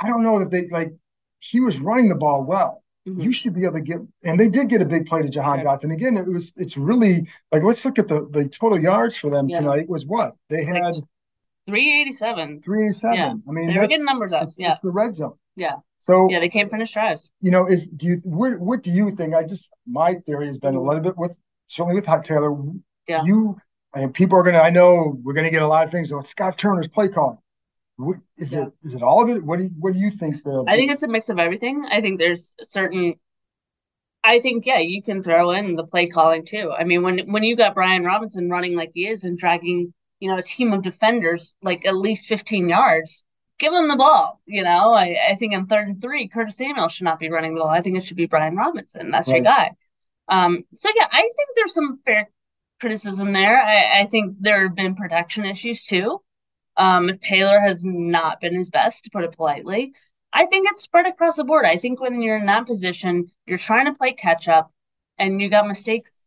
I 0.00 0.08
don't 0.08 0.22
know 0.22 0.38
that 0.40 0.50
they 0.50 0.66
like. 0.68 0.92
He 1.38 1.60
was 1.60 1.80
running 1.80 2.08
the 2.08 2.14
ball 2.14 2.44
well. 2.44 2.82
Mm-hmm. 3.08 3.20
You 3.20 3.32
should 3.32 3.54
be 3.54 3.64
able 3.64 3.74
to 3.74 3.80
get, 3.80 3.98
and 4.24 4.38
they 4.38 4.48
did 4.48 4.68
get 4.68 4.80
a 4.80 4.84
big 4.84 5.06
play 5.06 5.22
to 5.22 5.28
Jahan 5.28 5.64
right. 5.64 5.66
Dotson. 5.66 5.92
Again, 5.92 6.16
it 6.16 6.28
was 6.28 6.52
it's 6.56 6.76
really 6.76 7.28
like 7.50 7.64
let's 7.64 7.84
look 7.84 7.98
at 7.98 8.06
the 8.06 8.28
the 8.30 8.48
total 8.48 8.80
yards 8.80 9.16
for 9.16 9.28
them 9.30 9.48
yeah. 9.48 9.60
tonight 9.60 9.88
was 9.88 10.06
what 10.06 10.36
they 10.48 10.64
had. 10.64 10.82
Like 10.82 10.94
387. 11.66 12.62
387. 12.62 13.16
Yeah. 13.16 13.34
I 13.48 13.52
mean, 13.52 13.74
they're 13.74 13.86
getting 13.86 14.04
numbers 14.04 14.32
up. 14.32 14.44
It's, 14.44 14.58
yeah. 14.58 14.72
it's 14.72 14.80
the 14.80 14.90
red 14.90 15.14
zone. 15.14 15.34
Yeah. 15.56 15.76
So 15.98 16.28
yeah, 16.30 16.40
they 16.40 16.48
can't 16.48 16.70
finish 16.70 16.92
drives. 16.92 17.32
You 17.40 17.50
know, 17.50 17.66
is 17.66 17.86
do 17.86 18.06
you 18.08 18.16
what 18.24 18.58
what 18.58 18.82
do 18.82 18.90
you 18.90 19.10
think? 19.12 19.34
I 19.34 19.44
just 19.44 19.70
my 19.86 20.14
theory 20.26 20.46
has 20.46 20.58
been 20.58 20.70
mm-hmm. 20.70 20.78
a 20.78 20.82
little 20.82 21.02
bit 21.02 21.16
with 21.16 21.36
certainly 21.68 21.94
with 21.94 22.06
Hot 22.06 22.24
Taylor. 22.24 22.56
Yeah. 23.06 23.22
You 23.24 23.56
and 23.94 24.12
people 24.12 24.38
are 24.38 24.42
gonna. 24.42 24.58
I 24.58 24.70
know 24.70 25.18
we're 25.22 25.34
gonna 25.34 25.50
get 25.50 25.62
a 25.62 25.66
lot 25.66 25.84
of 25.84 25.90
things. 25.90 26.12
It's 26.12 26.30
Scott 26.30 26.58
Turner's 26.58 26.88
play 26.88 27.08
calling. 27.08 27.38
What, 27.96 28.18
is 28.36 28.52
yeah. 28.52 28.66
it 28.66 28.72
is 28.82 28.94
it 28.94 29.02
all 29.02 29.22
of 29.22 29.28
it? 29.28 29.42
What 29.44 29.58
do 29.58 29.64
you 29.64 29.70
what 29.78 29.92
do 29.92 29.98
you 29.98 30.10
think? 30.10 30.42
The, 30.44 30.64
I 30.66 30.76
think 30.76 30.90
it's 30.90 31.02
a 31.02 31.08
mix 31.08 31.28
of 31.28 31.38
everything. 31.38 31.84
I 31.90 32.00
think 32.00 32.18
there's 32.18 32.52
certain. 32.62 33.14
I 34.24 34.40
think 34.40 34.66
yeah, 34.66 34.78
you 34.78 35.02
can 35.02 35.22
throw 35.22 35.50
in 35.50 35.74
the 35.74 35.84
play 35.84 36.06
calling 36.06 36.44
too. 36.44 36.72
I 36.76 36.84
mean, 36.84 37.02
when 37.02 37.30
when 37.30 37.42
you 37.42 37.56
got 37.56 37.74
Brian 37.74 38.04
Robinson 38.04 38.48
running 38.48 38.76
like 38.76 38.92
he 38.94 39.06
is 39.06 39.24
and 39.24 39.38
dragging 39.38 39.92
you 40.20 40.30
know 40.30 40.38
a 40.38 40.42
team 40.42 40.72
of 40.72 40.82
defenders 40.82 41.56
like 41.62 41.84
at 41.84 41.96
least 41.96 42.28
15 42.28 42.68
yards, 42.68 43.24
give 43.58 43.72
him 43.72 43.88
the 43.88 43.96
ball. 43.96 44.40
You 44.46 44.64
know, 44.64 44.92
I, 44.92 45.16
I 45.30 45.36
think 45.36 45.52
in 45.52 45.66
third 45.66 45.88
and 45.88 46.00
three, 46.00 46.28
Curtis 46.28 46.56
Samuel 46.56 46.88
should 46.88 47.04
not 47.04 47.18
be 47.18 47.30
running 47.30 47.54
the 47.54 47.60
ball. 47.60 47.68
I 47.68 47.82
think 47.82 47.98
it 47.98 48.04
should 48.04 48.16
be 48.16 48.26
Brian 48.26 48.56
Robinson. 48.56 49.10
That's 49.10 49.28
right. 49.28 49.36
your 49.36 49.44
guy. 49.44 49.72
Um, 50.28 50.64
so 50.72 50.88
yeah, 50.96 51.08
I 51.10 51.20
think 51.20 51.48
there's 51.56 51.74
some 51.74 51.98
fair 52.04 52.28
criticism 52.82 53.32
there. 53.32 53.62
I, 53.62 54.02
I 54.02 54.06
think 54.08 54.36
there 54.40 54.66
have 54.66 54.74
been 54.74 54.96
protection 54.96 55.44
issues 55.44 55.84
too. 55.84 56.20
Um, 56.76 57.10
Taylor 57.20 57.60
has 57.60 57.84
not 57.84 58.40
been 58.40 58.54
his 58.54 58.70
best, 58.70 59.04
to 59.04 59.10
put 59.10 59.22
it 59.24 59.36
politely. 59.36 59.92
I 60.32 60.46
think 60.46 60.66
it's 60.68 60.82
spread 60.82 61.06
across 61.06 61.36
the 61.36 61.44
board. 61.44 61.64
I 61.64 61.76
think 61.76 62.00
when 62.00 62.20
you're 62.20 62.38
in 62.38 62.46
that 62.46 62.66
position, 62.66 63.30
you're 63.46 63.58
trying 63.58 63.86
to 63.86 63.94
play 63.94 64.12
catch 64.14 64.48
up 64.48 64.72
and 65.16 65.40
you 65.40 65.48
got 65.48 65.68
mistakes. 65.68 66.24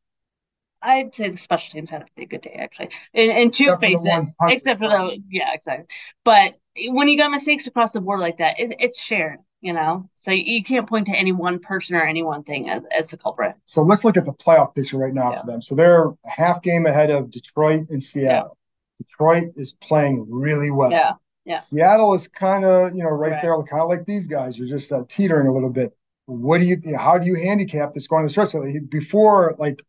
I'd 0.81 1.13
say 1.13 1.29
the 1.29 1.37
special 1.37 1.73
teams 1.73 1.89
had 1.89 2.03
a 2.03 2.05
pretty 2.13 2.27
good 2.27 2.41
day, 2.41 2.55
actually, 2.57 2.89
in, 3.13 3.31
in 3.31 3.51
two 3.51 3.75
phases, 3.81 4.07
except 4.47 4.79
for 4.79 4.87
the, 4.87 5.17
yeah, 5.29 5.53
exactly. 5.53 5.87
But 6.23 6.53
when 6.87 7.09
you 7.09 7.17
got 7.17 7.31
mistakes 7.31 7.67
across 7.67 7.91
the 7.91 8.01
board 8.01 8.21
like 8.21 8.37
that, 8.37 8.59
it, 8.59 8.75
it's 8.79 9.01
shared, 9.01 9.39
you 9.65 9.73
know? 9.73 10.07
So 10.15 10.29
you 10.29 10.63
can't 10.63 10.87
point 10.87 11.07
to 11.07 11.13
any 11.13 11.31
one 11.31 11.57
person 11.57 11.95
or 11.95 12.05
any 12.05 12.21
one 12.21 12.43
thing 12.43 12.69
as, 12.69 12.83
as 12.97 13.07
the 13.07 13.17
culprit. 13.17 13.55
So 13.65 13.81
let's 13.81 14.05
look 14.05 14.15
at 14.15 14.23
the 14.23 14.33
playoff 14.33 14.75
picture 14.75 14.97
right 14.97 15.13
now 15.13 15.31
yeah. 15.31 15.41
for 15.41 15.47
them. 15.47 15.61
So 15.63 15.73
they're 15.73 16.13
half 16.25 16.61
game 16.61 16.85
ahead 16.85 17.09
of 17.09 17.31
Detroit 17.31 17.89
and 17.89 18.01
Seattle. 18.01 18.57
Detroit 18.99 19.53
is 19.55 19.73
playing 19.73 20.27
really 20.29 20.69
well. 20.69 20.91
Yeah. 20.91 21.13
Yeah. 21.45 21.59
Seattle 21.59 22.13
is 22.13 22.27
kind 22.27 22.63
of, 22.63 22.95
you 22.95 23.03
know, 23.03 23.09
right, 23.09 23.31
right. 23.31 23.41
there, 23.41 23.55
kind 23.63 23.81
of 23.81 23.89
like 23.89 24.05
these 24.05 24.27
guys. 24.27 24.57
You're 24.57 24.67
just 24.67 24.91
uh, 24.91 25.03
teetering 25.09 25.47
a 25.47 25.53
little 25.53 25.71
bit. 25.71 25.91
What 26.27 26.59
do 26.59 26.67
you, 26.67 26.77
how 26.95 27.17
do 27.17 27.25
you 27.25 27.35
handicap 27.35 27.93
this 27.93 28.07
going 28.07 28.21
to 28.21 28.27
the 28.27 28.29
stretch? 28.31 28.49
So 28.51 28.63
before, 28.89 29.55
like, 29.57 29.83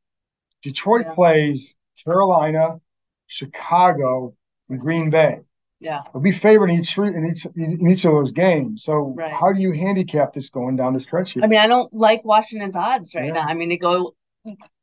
Detroit 0.62 1.04
yeah. 1.06 1.14
plays 1.14 1.76
Carolina, 2.02 2.80
Chicago, 3.26 4.34
and 4.68 4.80
Green 4.80 5.10
Bay. 5.10 5.40
Yeah. 5.80 6.02
They'll 6.12 6.22
be 6.22 6.32
favored 6.32 6.70
in 6.70 6.80
each 6.80 6.96
in 6.96 7.26
each 7.30 7.46
in 7.56 7.86
each 7.86 8.04
of 8.04 8.12
those 8.12 8.32
games. 8.32 8.84
So 8.84 9.14
right. 9.16 9.32
how 9.32 9.52
do 9.52 9.60
you 9.60 9.72
handicap 9.72 10.32
this 10.32 10.48
going 10.48 10.76
down 10.76 10.94
the 10.94 11.00
stretch 11.00 11.32
here? 11.32 11.42
I 11.42 11.46
mean, 11.46 11.58
I 11.58 11.66
don't 11.66 11.92
like 11.92 12.24
Washington's 12.24 12.76
odds 12.76 13.14
right 13.14 13.26
yeah. 13.26 13.32
now. 13.32 13.42
I 13.42 13.54
mean, 13.54 13.68
they 13.68 13.76
go 13.76 14.14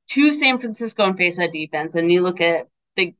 to 0.09 0.31
San 0.31 0.59
Francisco 0.59 1.05
and 1.05 1.17
face 1.17 1.37
that 1.37 1.51
defense, 1.51 1.95
and 1.95 2.11
you 2.11 2.21
look 2.21 2.41
at 2.41 2.67
the 2.95 3.13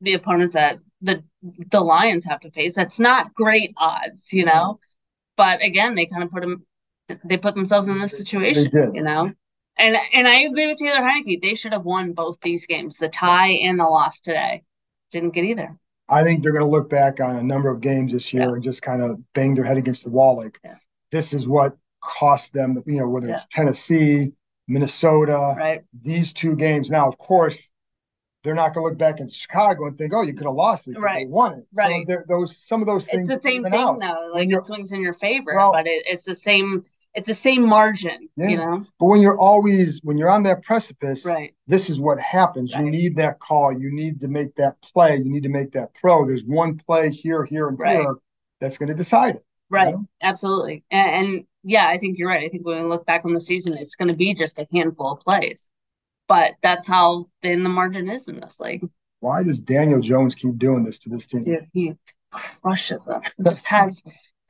the 0.00 0.14
opponents 0.14 0.54
that 0.54 0.78
the 1.00 1.22
the 1.70 1.80
Lions 1.80 2.24
have 2.24 2.40
to 2.40 2.50
face. 2.50 2.74
That's 2.74 2.98
not 2.98 3.34
great 3.34 3.72
odds, 3.76 4.32
you 4.32 4.44
mm-hmm. 4.44 4.56
know. 4.56 4.80
But 5.36 5.62
again, 5.62 5.94
they 5.94 6.06
kind 6.06 6.22
of 6.22 6.30
put 6.30 6.42
them, 6.42 6.66
they 7.24 7.36
put 7.36 7.54
themselves 7.54 7.88
in 7.88 8.00
this 8.00 8.16
situation, 8.16 8.70
you 8.94 9.02
know. 9.02 9.32
And 9.78 9.96
and 10.12 10.28
I 10.28 10.40
agree 10.40 10.66
with 10.66 10.78
Taylor 10.78 11.00
Heinicke. 11.00 11.40
They 11.40 11.54
should 11.54 11.72
have 11.72 11.84
won 11.84 12.12
both 12.12 12.38
these 12.42 12.66
games, 12.66 12.96
the 12.96 13.08
tie 13.08 13.50
and 13.50 13.78
the 13.78 13.84
loss 13.84 14.20
today. 14.20 14.64
Didn't 15.12 15.34
get 15.34 15.44
either. 15.44 15.78
I 16.08 16.24
think 16.24 16.42
they're 16.42 16.52
going 16.52 16.64
to 16.64 16.70
look 16.70 16.90
back 16.90 17.20
on 17.20 17.36
a 17.36 17.42
number 17.42 17.70
of 17.70 17.80
games 17.80 18.12
this 18.12 18.32
year 18.32 18.48
yeah. 18.48 18.54
and 18.54 18.62
just 18.62 18.82
kind 18.82 19.02
of 19.02 19.20
bang 19.32 19.54
their 19.54 19.64
head 19.64 19.76
against 19.76 20.04
the 20.04 20.10
wall, 20.10 20.36
like 20.36 20.58
yeah. 20.64 20.76
this 21.10 21.32
is 21.32 21.46
what 21.46 21.76
cost 22.02 22.52
them. 22.52 22.82
You 22.86 23.00
know, 23.00 23.08
whether 23.08 23.28
yeah. 23.28 23.34
it's 23.34 23.46
Tennessee, 23.46 24.32
Minnesota, 24.68 25.54
right. 25.56 25.82
these 26.02 26.32
two 26.32 26.56
games. 26.56 26.90
Now, 26.90 27.08
of 27.08 27.16
course, 27.18 27.70
they're 28.42 28.54
not 28.54 28.74
going 28.74 28.84
to 28.84 28.90
look 28.90 28.98
back 28.98 29.20
in 29.20 29.28
Chicago 29.28 29.86
and 29.86 29.96
think, 29.96 30.12
"Oh, 30.14 30.22
you 30.22 30.34
could 30.34 30.46
have 30.46 30.54
lost 30.54 30.88
it." 30.88 30.98
Right. 30.98 31.26
They 31.26 31.30
won 31.30 31.54
it. 31.54 31.66
Right. 31.74 32.06
So 32.06 32.22
those 32.28 32.56
some 32.56 32.80
of 32.80 32.86
those 32.86 33.06
things. 33.06 33.28
It's 33.28 33.42
the 33.42 33.48
same 33.48 33.62
thing 33.62 33.74
out. 33.74 33.98
though. 34.00 34.30
Like 34.34 34.50
it 34.50 34.64
swings 34.64 34.92
in 34.92 35.00
your 35.00 35.14
favor, 35.14 35.54
Well- 35.54 35.72
but 35.72 35.86
it, 35.86 36.02
it's 36.06 36.24
the 36.24 36.34
same. 36.34 36.84
It's 37.14 37.26
the 37.26 37.34
same 37.34 37.66
margin. 37.66 38.28
Yeah. 38.36 38.48
You 38.48 38.56
know. 38.56 38.84
But 38.98 39.06
when 39.06 39.20
you're 39.20 39.38
always 39.38 40.00
when 40.02 40.16
you're 40.16 40.30
on 40.30 40.42
that 40.44 40.62
precipice, 40.62 41.26
Right. 41.26 41.54
this 41.66 41.90
is 41.90 42.00
what 42.00 42.18
happens. 42.18 42.72
You 42.72 42.82
need 42.90 43.16
that 43.16 43.38
call. 43.38 43.72
You 43.72 43.92
need 43.92 44.20
to 44.20 44.28
make 44.28 44.54
that 44.56 44.80
play. 44.80 45.16
You 45.16 45.30
need 45.30 45.42
to 45.42 45.48
make 45.50 45.72
that 45.72 45.90
throw. 45.94 46.26
There's 46.26 46.44
one 46.44 46.78
play 46.78 47.10
here, 47.10 47.44
here, 47.44 47.68
and 47.68 47.78
Right. 47.78 48.00
here 48.00 48.14
that's 48.60 48.78
going 48.78 48.88
to 48.88 48.94
decide 48.94 49.36
it. 49.36 49.44
Right. 49.68 49.94
know? 49.94 50.06
Absolutely. 50.22 50.84
And, 50.90 51.26
and 51.26 51.44
yeah, 51.64 51.86
I 51.88 51.98
think 51.98 52.18
you're 52.18 52.28
right. 52.28 52.44
I 52.44 52.48
think 52.48 52.66
when 52.66 52.82
we 52.82 52.88
look 52.88 53.06
back 53.06 53.24
on 53.24 53.34
the 53.34 53.40
season, 53.40 53.76
it's 53.76 53.94
going 53.94 54.08
to 54.08 54.14
be 54.14 54.34
just 54.34 54.58
a 54.58 54.66
handful 54.72 55.12
of 55.12 55.20
plays. 55.20 55.68
But 56.28 56.54
that's 56.62 56.86
how 56.86 57.26
thin 57.42 57.62
the 57.62 57.68
margin 57.68 58.08
is 58.08 58.28
in 58.28 58.40
this 58.40 58.58
league. 58.58 58.86
Why 59.20 59.42
does 59.42 59.60
Daniel 59.60 60.00
Jones 60.00 60.34
keep 60.34 60.58
doing 60.58 60.82
this 60.82 60.98
to 61.00 61.10
this 61.10 61.26
team? 61.26 61.42
Dude, 61.42 61.66
he 61.72 61.92
crushes 62.62 63.04
them. 63.04 63.20
He 63.36 63.44
just 63.44 63.66
has 63.66 64.02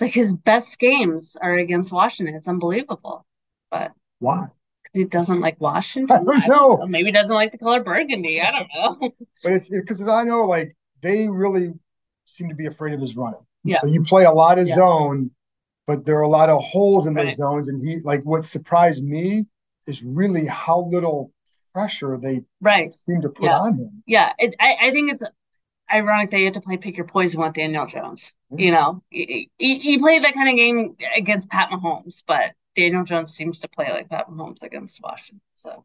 like 0.02 0.14
his 0.14 0.32
best 0.34 0.78
games 0.78 1.36
are 1.40 1.56
against 1.56 1.92
Washington. 1.92 2.34
It's 2.34 2.48
unbelievable. 2.48 3.24
But 3.70 3.92
Why? 4.18 4.46
because 4.82 4.98
he 4.98 5.04
doesn't 5.04 5.40
like 5.40 5.60
Washington. 5.60 6.28
I 6.28 6.46
don't 6.46 6.48
know. 6.48 6.86
Maybe 6.86 7.06
he 7.06 7.12
doesn't 7.12 7.34
like 7.34 7.52
the 7.52 7.58
color 7.58 7.82
burgundy. 7.82 8.40
I 8.40 8.50
don't 8.50 8.68
know. 8.74 9.10
But 9.42 9.52
it's 9.52 9.68
because 9.68 10.06
I 10.06 10.24
know 10.24 10.44
like 10.44 10.76
they 11.00 11.28
really 11.28 11.72
seem 12.24 12.48
to 12.48 12.54
be 12.54 12.66
afraid 12.66 12.94
of 12.94 13.00
his 13.00 13.16
running. 13.16 13.40
Yeah. 13.64 13.78
So 13.78 13.86
you 13.88 14.02
play 14.02 14.24
a 14.24 14.30
lot 14.30 14.58
of 14.58 14.68
Yeah. 14.68 14.76
zone, 14.76 15.30
but 15.86 16.04
there 16.06 16.16
are 16.18 16.22
a 16.22 16.28
lot 16.28 16.48
of 16.50 16.62
holes 16.62 17.06
in 17.06 17.14
those 17.14 17.24
Right. 17.26 17.34
zones. 17.34 17.68
And 17.68 17.78
he 17.84 17.98
like 18.04 18.22
what 18.24 18.46
surprised 18.46 19.02
me 19.04 19.46
is 19.86 20.02
really 20.04 20.46
how 20.46 20.80
little 20.80 21.32
pressure 21.72 22.16
they 22.18 22.42
Right. 22.60 22.92
seem 22.92 23.20
to 23.22 23.30
put 23.30 23.44
Yeah. 23.46 23.58
on 23.58 23.74
him. 23.74 24.02
Yeah. 24.06 24.32
It, 24.38 24.54
I, 24.60 24.76
I 24.80 24.90
think 24.92 25.12
it's 25.12 25.22
ironic 25.92 26.30
that 26.30 26.38
you 26.38 26.46
have 26.46 26.54
to 26.54 26.60
play 26.60 26.76
pick 26.76 26.96
your 26.96 27.06
poison 27.06 27.40
with 27.40 27.54
Daniel 27.54 27.86
Jones. 27.86 28.32
Mm-hmm. 28.52 28.60
You 28.60 28.70
know, 28.72 29.02
he, 29.10 29.50
he, 29.58 29.78
he 29.78 29.98
played 29.98 30.24
that 30.24 30.34
kind 30.34 30.48
of 30.48 30.56
game 30.56 30.96
against 31.16 31.48
Pat 31.48 31.70
Mahomes, 31.70 32.22
but 32.26 32.52
Daniel 32.74 33.04
Jones 33.04 33.34
seems 33.34 33.60
to 33.60 33.68
play 33.68 33.90
like 33.90 34.08
Pat 34.08 34.28
Mahomes 34.28 34.62
against 34.62 35.00
Washington. 35.02 35.40
So 35.54 35.84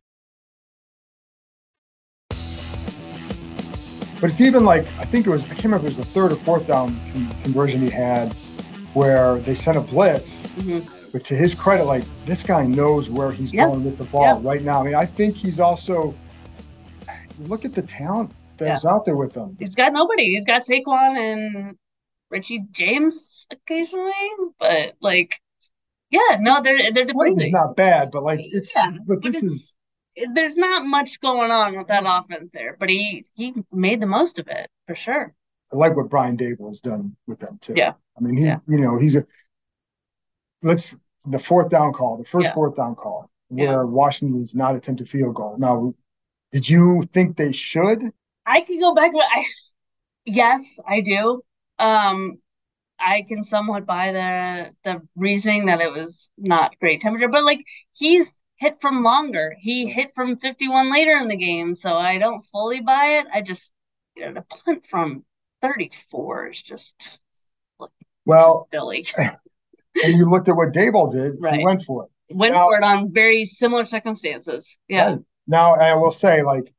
But 4.21 4.29
it's 4.29 4.39
even 4.39 4.63
like 4.63 4.83
I 4.99 5.03
think 5.05 5.25
it 5.25 5.29
was 5.31 5.43
I 5.45 5.49
can't 5.55 5.65
remember 5.65 5.87
if 5.87 5.93
it 5.93 5.97
was 5.97 6.07
the 6.07 6.13
third 6.13 6.31
or 6.31 6.35
fourth 6.35 6.67
down 6.67 6.89
con- 7.13 7.35
conversion 7.43 7.81
he 7.81 7.89
had 7.89 8.33
where 8.93 9.39
they 9.39 9.55
sent 9.55 9.75
a 9.77 9.81
blitz. 9.81 10.43
mhm. 10.43 11.11
But 11.11 11.25
to 11.25 11.35
his 11.35 11.53
credit, 11.55 11.85
like 11.85 12.03
this 12.25 12.41
guy 12.43 12.65
knows 12.65 13.09
where 13.09 13.31
he's 13.31 13.51
Yeah. 13.53 13.65
going 13.67 13.83
with 13.83 13.97
the 13.97 14.05
ball 14.05 14.23
Yeah. 14.23 14.39
right 14.41 14.61
now. 14.61 14.79
I 14.79 14.83
mean, 14.83 14.95
I 14.95 15.05
think 15.05 15.35
he's 15.35 15.59
also 15.59 16.13
look 17.39 17.65
at 17.65 17.73
the 17.73 17.81
talent 17.81 18.31
that's 18.57 18.85
out 18.85 19.03
there 19.05 19.15
with 19.17 19.33
him. 19.35 19.57
he's 19.59 19.73
got 19.75 19.91
nobody. 19.91 20.25
He's 20.35 20.45
got 20.45 20.63
Saquon 20.65 21.17
and 21.17 21.75
Richie 22.29 22.63
James 22.71 23.47
occasionally, 23.51 24.13
but 24.59 24.93
like, 25.01 25.33
yeah, 26.11 26.37
no, 26.39 26.61
they're 26.61 26.93
they're 26.93 27.05
Slayton's 27.05 27.49
not 27.51 27.75
bad, 27.75 28.11
but 28.11 28.23
like 28.23 28.39
it's 28.43 28.73
Yeah, 28.75 28.91
but 28.91 29.15
but 29.15 29.23
this 29.23 29.37
it's- 29.37 29.51
is 29.51 29.75
There's 30.33 30.57
not 30.57 30.85
much 30.85 31.19
going 31.21 31.51
on 31.51 31.77
with 31.77 31.87
that 31.87 32.03
offense 32.05 32.51
there, 32.53 32.75
but 32.79 32.89
he 32.89 33.25
he 33.33 33.53
made 33.71 34.01
the 34.01 34.07
most 34.07 34.39
of 34.39 34.47
it 34.47 34.69
for 34.87 34.95
sure. 34.95 35.33
I 35.71 35.75
like 35.75 35.95
what 35.95 36.09
Brian 36.09 36.37
Daboll 36.37 36.67
has 36.67 36.81
done 36.81 37.15
with 37.27 37.39
them 37.39 37.57
too. 37.61 37.73
Yeah. 37.75 37.93
I 38.17 38.21
mean, 38.21 38.35
he's 38.35 38.45
Yeah. 38.45 38.59
you 38.67 38.79
know 38.79 38.97
he's 38.97 39.15
a 39.15 39.25
let's 40.61 40.95
the 41.25 41.39
fourth 41.39 41.69
down 41.69 41.93
call, 41.93 42.17
the 42.17 42.25
first 42.25 42.45
Yeah. 42.45 42.53
fourth 42.53 42.75
down 42.75 42.95
call, 42.95 43.29
Yeah. 43.49 43.69
where 43.69 43.85
Washington 43.85 44.37
does 44.39 44.55
not 44.55 44.75
attempt 44.75 45.01
a 45.01 45.05
field 45.05 45.35
goal. 45.35 45.57
Now, 45.57 45.93
did 46.51 46.67
you 46.67 47.03
think 47.13 47.37
they 47.37 47.51
should? 47.51 48.01
I 48.45 48.61
can 48.61 48.79
go 48.79 48.93
back, 48.93 49.13
but 49.13 49.25
I 49.31 49.45
yes, 50.25 50.77
I 50.87 51.01
do. 51.01 51.41
Um, 51.79 52.41
I 52.99 53.23
can 53.27 53.43
somewhat 53.43 53.85
buy 53.85 54.11
the 54.11 54.73
the 54.83 55.07
reasoning 55.15 55.65
that 55.67 55.81
it 55.81 55.91
was 55.91 56.31
not 56.37 56.77
great 56.79 57.01
temperature, 57.01 57.29
but 57.29 57.43
like 57.43 57.63
he's 57.93 58.37
hit 58.61 58.79
from 58.79 59.03
longer. 59.03 59.55
He 59.59 59.89
hit 59.89 60.11
from 60.15 60.37
51 60.37 60.91
later 60.93 61.17
in 61.17 61.27
the 61.27 61.35
game, 61.35 61.73
so 61.75 61.95
I 61.97 62.19
don't 62.19 62.41
fully 62.51 62.79
buy 62.79 63.17
it. 63.19 63.25
I 63.33 63.41
just 63.41 63.73
you 64.15 64.25
know 64.27 64.33
the 64.35 64.41
punt 64.43 64.85
from 64.87 65.25
34 65.61 66.49
is 66.49 66.61
just 66.61 66.95
Well, 68.25 68.67
silly. 68.71 69.05
and 69.17 70.17
you 70.17 70.29
looked 70.29 70.47
at 70.47 70.55
what 70.55 70.73
Daboll 70.73 71.11
did. 71.11 71.33
He 71.53 71.63
went 71.63 71.83
for 71.83 72.05
it. 72.05 72.35
Went 72.35 72.53
Now- 72.53 72.67
for 72.67 72.77
it 72.77 72.83
on 72.83 73.11
very 73.11 73.45
similar 73.45 73.83
circumstances. 73.85 74.77
Yeah, 74.87 75.09
Right. 75.09 75.19
Now, 75.47 75.73
I 75.73 75.95
will 75.95 76.11
say, 76.11 76.43
like, 76.43 76.73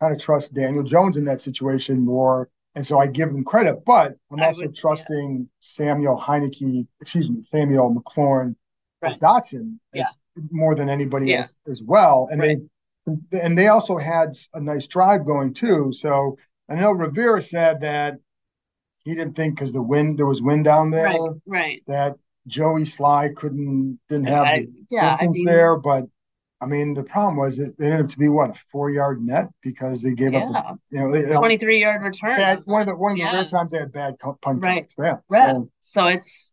kind 0.00 0.12
of 0.12 0.20
trust 0.20 0.52
Daniel 0.52 0.82
Jones 0.82 1.16
in 1.16 1.24
that 1.26 1.40
situation 1.40 2.04
more. 2.04 2.50
And 2.74 2.86
so 2.86 2.98
I 2.98 3.06
give 3.06 3.28
him 3.30 3.44
credit, 3.44 3.84
but 3.86 4.14
I'm 4.32 4.40
I 4.40 4.46
also 4.46 4.62
would- 4.66 4.76
yeah. 4.76 4.80
trusting 4.80 5.48
Samuel 5.60 6.20
Heinicke, 6.20 6.86
excuse 7.00 7.30
me, 7.30 7.40
Samuel 7.42 7.94
McLaurin, 7.94 8.56
Right. 9.00 9.18
Dotson 9.18 9.78
Yeah. 9.94 10.04
More 10.50 10.74
than 10.74 10.88
anybody 10.88 11.26
Yeah. 11.26 11.38
else 11.38 11.56
as 11.68 11.82
well. 11.82 12.28
And 12.30 12.40
Right. 12.40 12.58
they 12.58 13.40
and 13.42 13.56
they 13.58 13.68
also 13.68 13.96
had 13.98 14.36
a 14.54 14.60
nice 14.60 14.86
drive 14.86 15.24
going 15.26 15.52
too. 15.54 15.90
So 15.92 16.36
I 16.68 16.74
know 16.76 16.92
Rivera 16.92 17.40
said 17.40 17.80
that 17.80 18.18
he 19.04 19.14
didn't 19.14 19.34
think 19.34 19.54
because 19.56 19.72
the 19.72 19.82
wind 19.82 20.18
there 20.18 20.26
was 20.26 20.42
wind 20.42 20.64
down 20.64 20.90
there 20.90 21.04
right, 21.06 21.20
right. 21.46 21.82
that 21.86 22.16
Joey 22.46 22.82
Slye 22.82 23.34
couldn't 23.34 23.98
didn't 24.08 24.26
have 24.28 24.46
I- 24.46 24.58
the 24.60 24.68
yeah, 24.90 25.06
I 25.06 25.10
distance 25.10 25.36
mean- 25.38 25.46
there, 25.46 25.76
but 25.76 26.04
I 26.60 26.66
mean 26.66 26.92
the 26.94 27.02
problem 27.04 27.36
was 27.36 27.58
it, 27.58 27.74
ended 27.80 28.00
up 28.00 28.08
to 28.10 28.18
be 28.18 28.28
what 28.28 28.50
a 28.50 28.62
four 28.70 28.90
yard 28.90 29.22
net 29.22 29.48
because 29.62 30.02
they 30.02 30.12
gave 30.12 30.34
up 30.34 30.44
Yeah, 30.50 30.72
a, 30.72 30.74
you 30.90 30.98
know 31.26 31.34
uh, 31.34 31.38
23 31.38 31.80
yard 31.80 32.02
return. 32.02 32.36
bad, 32.36 32.60
one 32.66 32.82
of 32.82 32.86
the 32.88 32.96
one 32.96 33.12
of 33.12 33.18
the 33.18 33.24
rare 33.24 33.46
times 33.46 33.72
they 33.72 33.78
had 33.78 33.92
bad 33.92 34.18
punt 34.18 34.62
Right. 34.62 34.86
yeah 34.98 35.16
Right. 35.30 35.54
so 35.54 35.70
So 35.80 36.06
it's, 36.06 36.52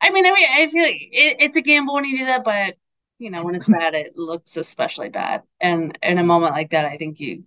I 0.00 0.10
mean, 0.10 0.26
I 0.26 0.32
mean, 0.32 0.48
I 0.50 0.66
feel 0.68 0.82
like 0.82 0.96
it, 1.12 1.36
it's 1.40 1.56
a 1.56 1.62
gamble 1.62 1.94
when 1.94 2.04
you 2.04 2.18
do 2.18 2.24
that, 2.26 2.42
but 2.44 2.76
you 3.18 3.30
know, 3.30 3.42
when 3.42 3.54
it's 3.54 3.68
bad, 3.68 3.94
it 3.94 4.16
looks 4.16 4.56
especially 4.56 5.08
bad. 5.08 5.42
And 5.60 5.96
in 6.02 6.18
a 6.18 6.24
moment 6.24 6.52
like 6.52 6.70
that, 6.70 6.84
I 6.84 6.96
think 6.96 7.18
you, 7.20 7.44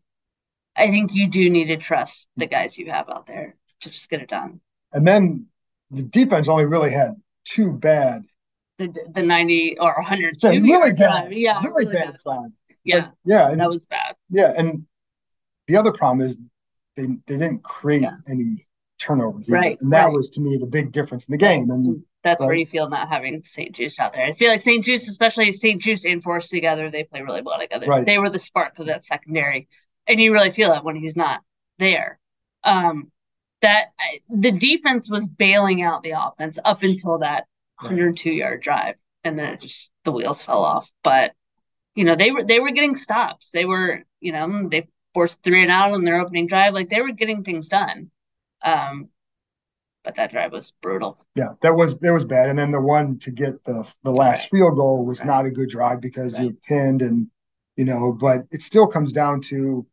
I 0.76 0.90
think 0.90 1.12
you 1.14 1.28
do 1.30 1.50
need 1.50 1.66
to 1.68 1.78
trust 1.78 2.30
the 2.38 2.48
guys 2.48 2.78
you 2.78 2.92
have 2.92 3.10
out 3.10 3.26
there 3.28 3.56
to 3.82 3.90
just 3.90 4.10
get 4.10 4.22
it 4.22 4.30
done. 4.30 4.62
and 4.94 5.08
then 5.08 5.46
the 5.92 6.04
defense 6.04 6.48
only 6.48 6.66
really 6.66 6.92
had 6.92 7.16
two 7.46 7.72
bad 7.72 8.22
The 8.78 8.94
the 9.14 9.24
90 9.24 9.78
or 9.80 9.94
100 9.96 10.40
so 10.40 10.50
really 10.50 10.92
bad 10.92 10.98
drive. 11.24 11.34
Yeah, 11.34 11.62
really, 11.64 11.86
really 11.86 11.94
bad, 11.94 12.18
bad. 12.26 12.52
Yeah, 12.84 13.00
But, 13.02 13.14
yeah 13.26 13.50
and 13.52 13.60
that 13.62 13.70
was 13.70 13.86
bad. 13.88 14.16
yeah 14.30 14.54
and 14.58 14.86
the 15.68 15.78
other 15.78 15.92
problem 15.92 16.26
is 16.26 16.38
they 16.96 17.06
they 17.28 17.38
didn't 17.38 17.64
create 17.64 18.02
Yeah. 18.04 18.18
any 18.30 18.68
turnovers. 19.00 19.50
Right, 19.50 19.78
and 19.82 19.92
that 19.94 20.06
right. 20.06 20.14
was 20.14 20.30
to 20.32 20.42
me 20.42 20.58
the 20.58 20.68
big 20.68 20.92
difference 20.92 21.26
in 21.28 21.32
the 21.32 21.38
game 21.38 21.70
and 21.72 21.86
mm-hmm. 21.86 22.02
That's 22.24 22.40
where 22.42 22.54
you 22.54 22.66
feel 22.66 22.90
not 22.90 23.08
having 23.08 23.42
St-Juste 23.44 24.00
out 24.00 24.14
there. 24.14 24.26
I 24.26 24.34
feel 24.34 24.50
like 24.50 24.62
St-Juste, 24.62 25.08
especially 25.08 25.52
St-Juste 25.54 26.06
and 26.06 26.22
Force 26.22 26.50
together, 26.50 26.92
they 26.92 27.06
play 27.06 27.22
really 27.22 27.42
well 27.42 27.60
together. 27.60 27.88
Right. 27.88 28.06
They 28.06 28.18
were 28.18 28.30
the 28.30 28.40
spark 28.40 28.78
of 28.80 28.88
that 28.88 29.06
secondary, 29.06 29.70
and 30.06 30.20
you 30.20 30.34
really 30.34 30.52
feel 30.52 30.74
it 30.74 30.84
when 30.84 30.98
he's 30.98 31.16
not 31.16 31.42
there. 31.78 32.20
Um, 32.64 33.12
that 33.62 33.88
I, 34.00 34.20
the 34.30 34.52
defense 34.52 35.10
was 35.10 35.28
bailing 35.28 35.82
out 35.82 36.04
the 36.04 36.12
offense 36.12 36.60
up 36.64 36.84
until 36.84 37.20
that 37.20 37.46
102 37.80 38.32
yard 38.32 38.62
drive, 38.62 38.96
and 39.24 39.38
then 39.38 39.54
it 39.54 39.62
just 39.62 39.92
the 40.04 40.12
wheels 40.12 40.44
fell 40.44 40.64
off. 40.64 40.92
But 41.04 41.32
you 41.96 42.04
know 42.04 42.16
they 42.16 42.32
were 42.32 42.44
they 42.44 42.60
were 42.60 42.72
getting 42.72 42.96
stops. 42.96 43.52
They 43.52 43.66
were 43.66 44.04
you 44.20 44.32
know 44.32 44.68
they 44.70 44.88
forced 45.14 45.44
three 45.44 45.62
and 45.62 45.72
out 45.72 45.94
on 45.94 46.04
their 46.04 46.20
opening 46.20 46.48
drive. 46.48 46.74
Like 46.74 46.90
they 46.90 47.02
were 47.02 47.12
getting 47.12 47.44
things 47.44 47.68
done. 47.68 48.12
Um, 48.64 49.10
but 50.04 50.16
that 50.16 50.32
drive 50.32 50.52
was 50.52 50.72
brutal. 50.82 51.26
Yeah, 51.36 51.50
that 51.62 51.76
was 51.76 51.98
that 52.00 52.14
was 52.14 52.26
bad. 52.26 52.50
And 52.50 52.58
then 52.58 52.72
the 52.72 52.82
one 52.82 53.18
to 53.20 53.32
get 53.32 53.64
the 53.66 53.86
the 54.04 54.12
last 54.12 54.50
field 54.50 54.76
goal 54.78 55.06
was 55.06 55.20
Right. 55.20 55.28
not 55.28 55.46
a 55.46 55.52
good 55.52 55.70
drive 55.70 56.02
because 56.02 56.34
Right. 56.34 56.44
you're 56.44 56.54
pinned 56.68 57.02
and 57.02 57.28
you 57.76 57.86
know, 57.86 58.12
but 58.12 58.46
it 58.52 58.62
still 58.62 58.88
comes 58.88 59.12
down 59.14 59.42
to 59.42 59.86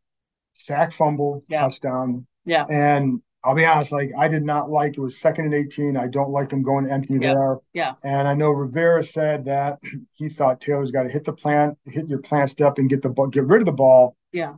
sack 0.55 0.93
fumble, 0.93 1.45
Yeah. 1.49 1.61
touchdown. 1.61 2.27
Yeah. 2.45 2.65
And 2.71 3.21
I'll 3.45 3.55
be 3.55 3.65
honest, 3.65 3.93
like 3.93 4.11
I 4.19 4.27
did 4.27 4.43
not 4.45 4.71
like 4.71 4.97
it 4.97 5.01
was 5.01 5.19
second 5.21 5.45
and 5.45 5.55
18. 5.55 5.97
I 5.97 6.09
don't 6.09 6.31
like 6.31 6.49
them 6.49 6.63
going 6.63 6.91
empty 6.91 7.15
Yeah. 7.21 7.35
there. 7.35 7.59
Yeah. 7.75 7.95
And 8.05 8.27
I 8.27 8.35
know 8.35 8.51
Rivera 8.51 9.05
said 9.05 9.45
that 9.45 9.79
he 10.15 10.29
thought 10.29 10.61
Taylor's 10.61 10.91
got 10.91 11.05
to 11.05 11.09
hit 11.09 11.25
the 11.25 11.33
plant, 11.33 11.79
hit 11.85 12.09
your 12.09 12.19
plant 12.21 12.51
step 12.51 12.79
and 12.79 12.89
get 12.91 13.03
the 13.03 13.11
ball, 13.11 13.29
get 13.29 13.45
rid 13.47 13.61
of 13.61 13.67
the 13.67 13.73
ball. 13.73 14.17
Yeah. 14.33 14.55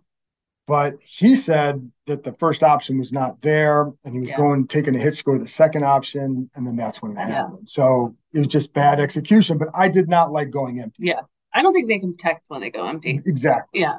But 0.68 0.96
he 1.02 1.34
said 1.34 1.90
that 2.06 2.24
the 2.24 2.34
first 2.34 2.62
option 2.62 2.98
was 2.98 3.10
not 3.10 3.40
there, 3.40 3.90
and 4.04 4.12
he 4.12 4.20
was 4.20 4.28
Yeah. 4.28 4.36
going 4.36 4.66
taking 4.68 4.94
a 4.94 4.98
hit 4.98 5.14
to 5.14 5.24
go 5.24 5.32
to 5.32 5.42
the 5.42 5.48
second 5.48 5.82
option, 5.84 6.50
and 6.54 6.66
then 6.66 6.76
that's 6.76 7.00
when 7.00 7.12
it 7.12 7.16
Yeah. 7.16 7.26
happened. 7.26 7.66
So 7.66 8.14
it 8.34 8.40
was 8.40 8.48
just 8.48 8.74
bad 8.74 9.00
execution. 9.00 9.56
But 9.56 9.68
I 9.74 9.88
did 9.88 10.10
not 10.10 10.30
like 10.30 10.50
going 10.50 10.78
empty. 10.78 11.04
Yeah. 11.06 11.22
I 11.54 11.62
don't 11.62 11.72
think 11.72 11.88
they 11.88 11.98
can 11.98 12.12
protect 12.12 12.44
when 12.48 12.60
they 12.60 12.68
go 12.70 12.86
empty. 12.86 13.22
Exactly. 13.24 13.80
Yeah. 13.80 13.98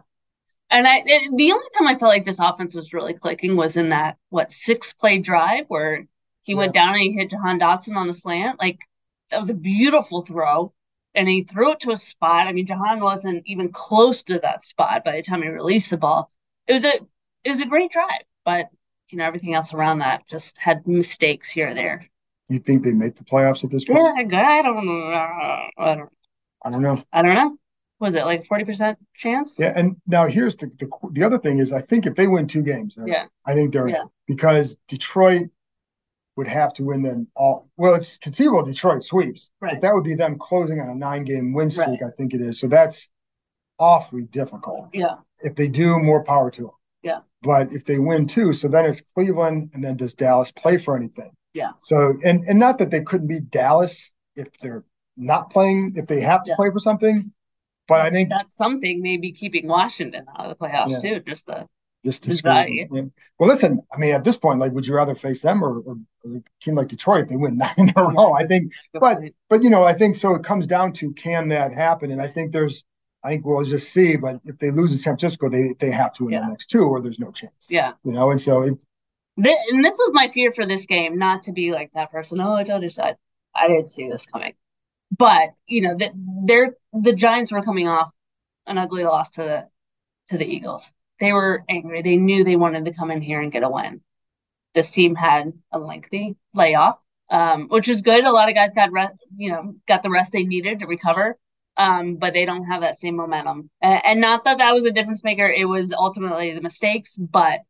And 0.70 0.88
I 0.88 1.02
it, 1.04 1.36
the 1.36 1.52
only 1.52 1.66
time 1.76 1.88
I 1.88 1.98
felt 1.98 2.10
like 2.10 2.24
this 2.24 2.40
offense 2.40 2.76
was 2.76 2.94
really 2.94 3.16
clicking 3.16 3.56
was 3.56 3.76
in 3.76 3.90
that 3.90 4.18
what 4.30 4.52
six 4.52 4.94
play 4.94 5.18
drive 5.18 5.66
where 5.70 6.06
he 6.44 6.54
went 6.54 6.76
down 6.76 6.90
and 6.94 7.02
he 7.02 7.12
hit 7.14 7.32
Jahan 7.32 7.60
Dotson 7.60 7.96
on 7.96 8.06
the 8.06 8.14
slant. 8.14 8.60
Like 8.60 8.78
that 9.32 9.40
was 9.40 9.50
a 9.50 9.56
beautiful 9.56 10.22
throw. 10.22 10.72
And 11.16 11.28
he 11.28 11.44
threw 11.44 11.72
it 11.72 11.80
to 11.80 11.92
a 11.92 11.98
spot. 11.98 12.46
I 12.46 12.52
mean, 12.52 12.68
Jahan 12.68 13.00
wasn't 13.00 13.42
even 13.48 13.72
close 13.72 14.22
to 14.26 14.38
that 14.44 14.64
spot 14.64 15.04
by 15.04 15.16
the 15.16 15.24
time 15.24 15.42
he 15.42 15.50
released 15.50 15.90
the 15.90 15.98
ball. 15.98 16.32
It 16.70 16.74
was 16.74 16.86
a 16.86 16.94
it 17.44 17.50
was 17.50 17.60
a 17.62 17.66
great 17.66 17.92
drive, 17.92 18.22
but 18.46 18.68
you 19.10 19.18
know, 19.18 19.26
everything 19.26 19.56
else 19.56 19.74
around 19.74 20.00
that 20.00 20.22
just 20.30 20.58
had 20.58 20.88
mistakes 20.88 21.50
here 21.50 21.72
or 21.72 21.74
there. 21.74 22.08
You 22.48 22.60
think 22.60 22.84
they 22.84 22.94
make 22.94 23.16
the 23.16 23.24
playoffs 23.26 23.64
at 23.64 23.72
this 23.72 23.84
point? 23.86 24.00
Yeah, 24.32 24.48
I 24.48 24.62
don't 24.62 24.86
know. 24.86 25.12
I 25.78 25.96
don't 25.96 26.10
I 26.64 26.70
don't 26.70 26.82
know. 26.82 27.04
I 27.12 27.22
don't 27.22 27.36
know. 27.36 27.58
Was 28.00 28.16
it 28.16 28.24
like 28.24 28.48
40% 28.48 28.96
chance? 29.16 29.60
Yeah, 29.60 29.74
and 29.76 29.98
now 30.08 30.26
here's 30.26 30.56
the, 30.56 30.68
the 30.68 30.88
the 31.12 31.24
other 31.24 31.38
thing 31.38 31.60
is 31.60 31.74
I 31.74 31.82
think 31.82 32.06
if 32.06 32.16
they 32.16 32.28
win 32.28 32.48
two 32.48 32.62
games, 32.62 32.98
Yeah. 33.06 33.26
I 33.46 33.54
think 33.54 33.74
they're. 33.74 33.90
Yeah. 33.90 34.04
because 34.28 34.78
Detroit 34.88 35.50
would 36.38 36.48
have 36.48 36.74
to 36.76 36.84
win 36.84 37.04
then 37.04 37.28
all. 37.36 37.70
Well, 37.78 37.96
it's 37.96 38.18
conceivable 38.20 38.64
Detroit 38.64 39.04
sweeps, 39.04 39.50
but 39.60 39.66
Right. 39.68 39.82
that 39.82 39.94
would 39.94 40.06
be 40.06 40.16
them 40.16 40.38
closing 40.38 40.80
on 40.80 40.88
a 40.90 40.96
nine 40.96 41.24
game 41.26 41.52
win 41.52 41.70
streak. 41.70 42.00
Right. 42.02 42.04
I 42.08 42.12
think 42.16 42.34
it 42.34 42.42
is. 42.42 42.60
So 42.60 42.68
that's 42.68 43.10
awfully 43.80 44.24
difficult. 44.24 44.90
Yeah. 44.94 45.16
If 45.40 45.56
they 45.56 45.68
do, 45.68 45.98
more 46.00 46.24
power 46.24 46.52
to 46.52 46.62
them. 46.62 46.72
Yeah. 47.02 47.20
But 47.42 47.72
if 47.72 47.86
they 47.86 48.00
win 48.00 48.28
two, 48.28 48.52
so 48.54 48.68
then 48.68 48.86
it's 48.86 49.02
Cleveland, 49.16 49.72
and 49.74 49.84
then 49.84 49.96
does 49.96 50.14
Dallas 50.14 50.52
play 50.52 50.78
for 50.78 50.98
anything? 50.98 51.32
Yeah. 51.54 51.72
So 51.80 52.14
and 52.24 52.44
and 52.44 52.60
not 52.60 52.78
that 52.80 52.92
they 52.92 53.02
couldn't 53.02 53.28
beat 53.28 53.50
Dallas 53.50 54.12
if 54.36 54.48
they're 54.62 54.84
not 55.18 55.50
playing, 55.50 55.94
if 55.96 56.08
they 56.08 56.22
have 56.22 56.44
to 56.44 56.52
Yeah. 56.52 56.56
play 56.56 56.70
for 56.72 56.80
something. 56.80 57.32
But 57.88 58.02
I 58.02 58.10
think 58.12 58.30
that's 58.30 58.56
something 58.56 59.02
maybe 59.02 59.32
keeping 59.32 59.68
Washington 59.68 60.26
out 60.38 60.46
of 60.46 60.50
the 60.58 60.64
playoffs 60.68 61.02
Yeah. 61.04 61.16
too. 61.18 61.20
Just 61.22 61.48
the 61.48 61.68
just 62.06 62.24
to 62.24 62.32
Anxiety. 62.32 62.88
Yeah. 62.92 63.02
Well, 63.40 63.50
listen, 63.50 63.82
I 63.92 63.98
mean, 63.98 64.14
at 64.14 64.24
this 64.24 64.38
point, 64.38 64.60
like, 64.60 64.72
would 64.72 64.88
you 64.88 64.96
rather 64.96 65.16
face 65.16 65.42
them 65.42 65.62
or, 65.64 65.80
or 65.80 65.98
a 66.26 66.42
team 66.62 66.76
like 66.76 66.88
Detroit 66.88 67.24
if 67.24 67.30
they 67.30 67.36
win 67.36 67.58
nine 67.64 67.74
in 67.78 67.92
a 67.96 68.04
row? 68.04 68.34
I 68.34 68.46
think, 68.46 68.72
but 68.94 69.20
but 69.50 69.64
you 69.64 69.70
know, 69.70 69.84
I 69.84 69.94
think 69.94 70.16
so. 70.16 70.36
It 70.36 70.44
comes 70.44 70.68
down 70.68 70.94
to 70.94 71.12
can 71.14 71.50
that 71.50 71.74
happen? 71.74 72.12
And 72.12 72.22
I 72.22 72.28
think 72.28 72.52
there's, 72.52 72.84
I 73.24 73.30
think 73.32 73.46
we'll 73.46 73.64
just 73.66 73.92
see. 73.92 74.16
But 74.16 74.40
if 74.46 74.58
they 74.60 74.72
lose 74.72 74.92
in 74.92 74.98
San 74.98 75.14
Francisco, 75.18 75.50
they 75.50 75.74
they 75.80 75.92
have 75.92 76.14
to 76.14 76.26
win 76.26 76.34
Yeah. 76.34 76.42
the 76.42 76.48
next 76.48 76.68
two, 76.68 76.84
or 76.84 77.02
there's 77.02 77.20
no 77.20 77.32
chance. 77.32 77.68
yeah. 77.70 77.94
You 78.04 78.12
know, 78.14 78.32
and 78.32 78.40
so 78.42 78.62
it, 78.64 78.76
Th- 79.42 79.58
and 79.72 79.84
this 79.86 79.94
was 79.98 80.12
my 80.14 80.28
fear 80.30 80.52
for 80.52 80.66
this 80.66 80.86
game, 80.86 81.18
not 81.18 81.44
to 81.44 81.52
be 81.54 81.72
like 81.72 81.92
that 81.94 82.12
person. 82.12 82.40
Oh, 82.42 82.54
I 82.54 82.64
told 82.64 82.84
you 82.84 82.90
so. 82.90 83.14
I 83.56 83.68
didn't 83.68 83.90
see 83.92 84.10
this 84.10 84.26
coming. 84.26 84.54
But 85.18 85.50
you 85.68 85.82
know, 85.82 85.96
that 85.98 86.12
they're 86.46 86.76
the 86.94 87.14
Giants 87.14 87.52
were 87.52 87.62
coming 87.64 87.88
off 87.88 88.12
an 88.68 88.78
ugly 88.78 89.04
loss 89.04 89.32
to 89.32 89.42
the 89.42 89.68
to 90.28 90.38
the 90.38 90.46
Eagles. 90.46 90.90
They 91.20 91.34
were 91.34 91.64
angry. 91.68 92.02
They 92.02 92.16
knew 92.16 92.44
they 92.44 92.56
wanted 92.56 92.86
to 92.86 92.94
come 92.94 93.12
in 93.12 93.22
here 93.22 93.42
and 93.42 93.52
get 93.52 93.64
a 93.64 93.70
win. 93.70 94.02
This 94.76 94.92
team 94.92 95.16
had 95.16 95.52
a 95.72 95.80
lengthy 95.80 96.36
layoff, 96.54 97.00
um, 97.30 97.68
which 97.70 97.90
is 97.90 98.02
good. 98.04 98.24
A 98.24 98.32
lot 98.32 98.48
of 98.50 98.56
guys 98.56 98.70
got 98.74 98.92
rest, 98.92 99.16
you 99.36 99.52
know, 99.52 99.76
got 99.88 100.04
the 100.04 100.10
rest 100.12 100.32
they 100.32 100.44
needed 100.44 100.80
to 100.80 100.86
recover. 100.86 101.38
Um, 101.80 102.18
but 102.18 102.34
they 102.34 102.46
don't 102.46 102.66
have 102.66 102.82
that 102.82 103.00
same 103.00 103.16
momentum. 103.18 103.72
And, 103.82 104.02
and 104.06 104.22
not 104.22 104.44
that 104.46 104.60
that 104.60 104.74
was 104.76 104.86
a 104.86 104.92
difference 104.92 105.24
maker. 105.24 105.48
It 105.50 105.66
was 105.66 105.94
ultimately 105.94 106.54
the 106.54 106.62
mistakes, 106.62 107.18
but 107.18 107.62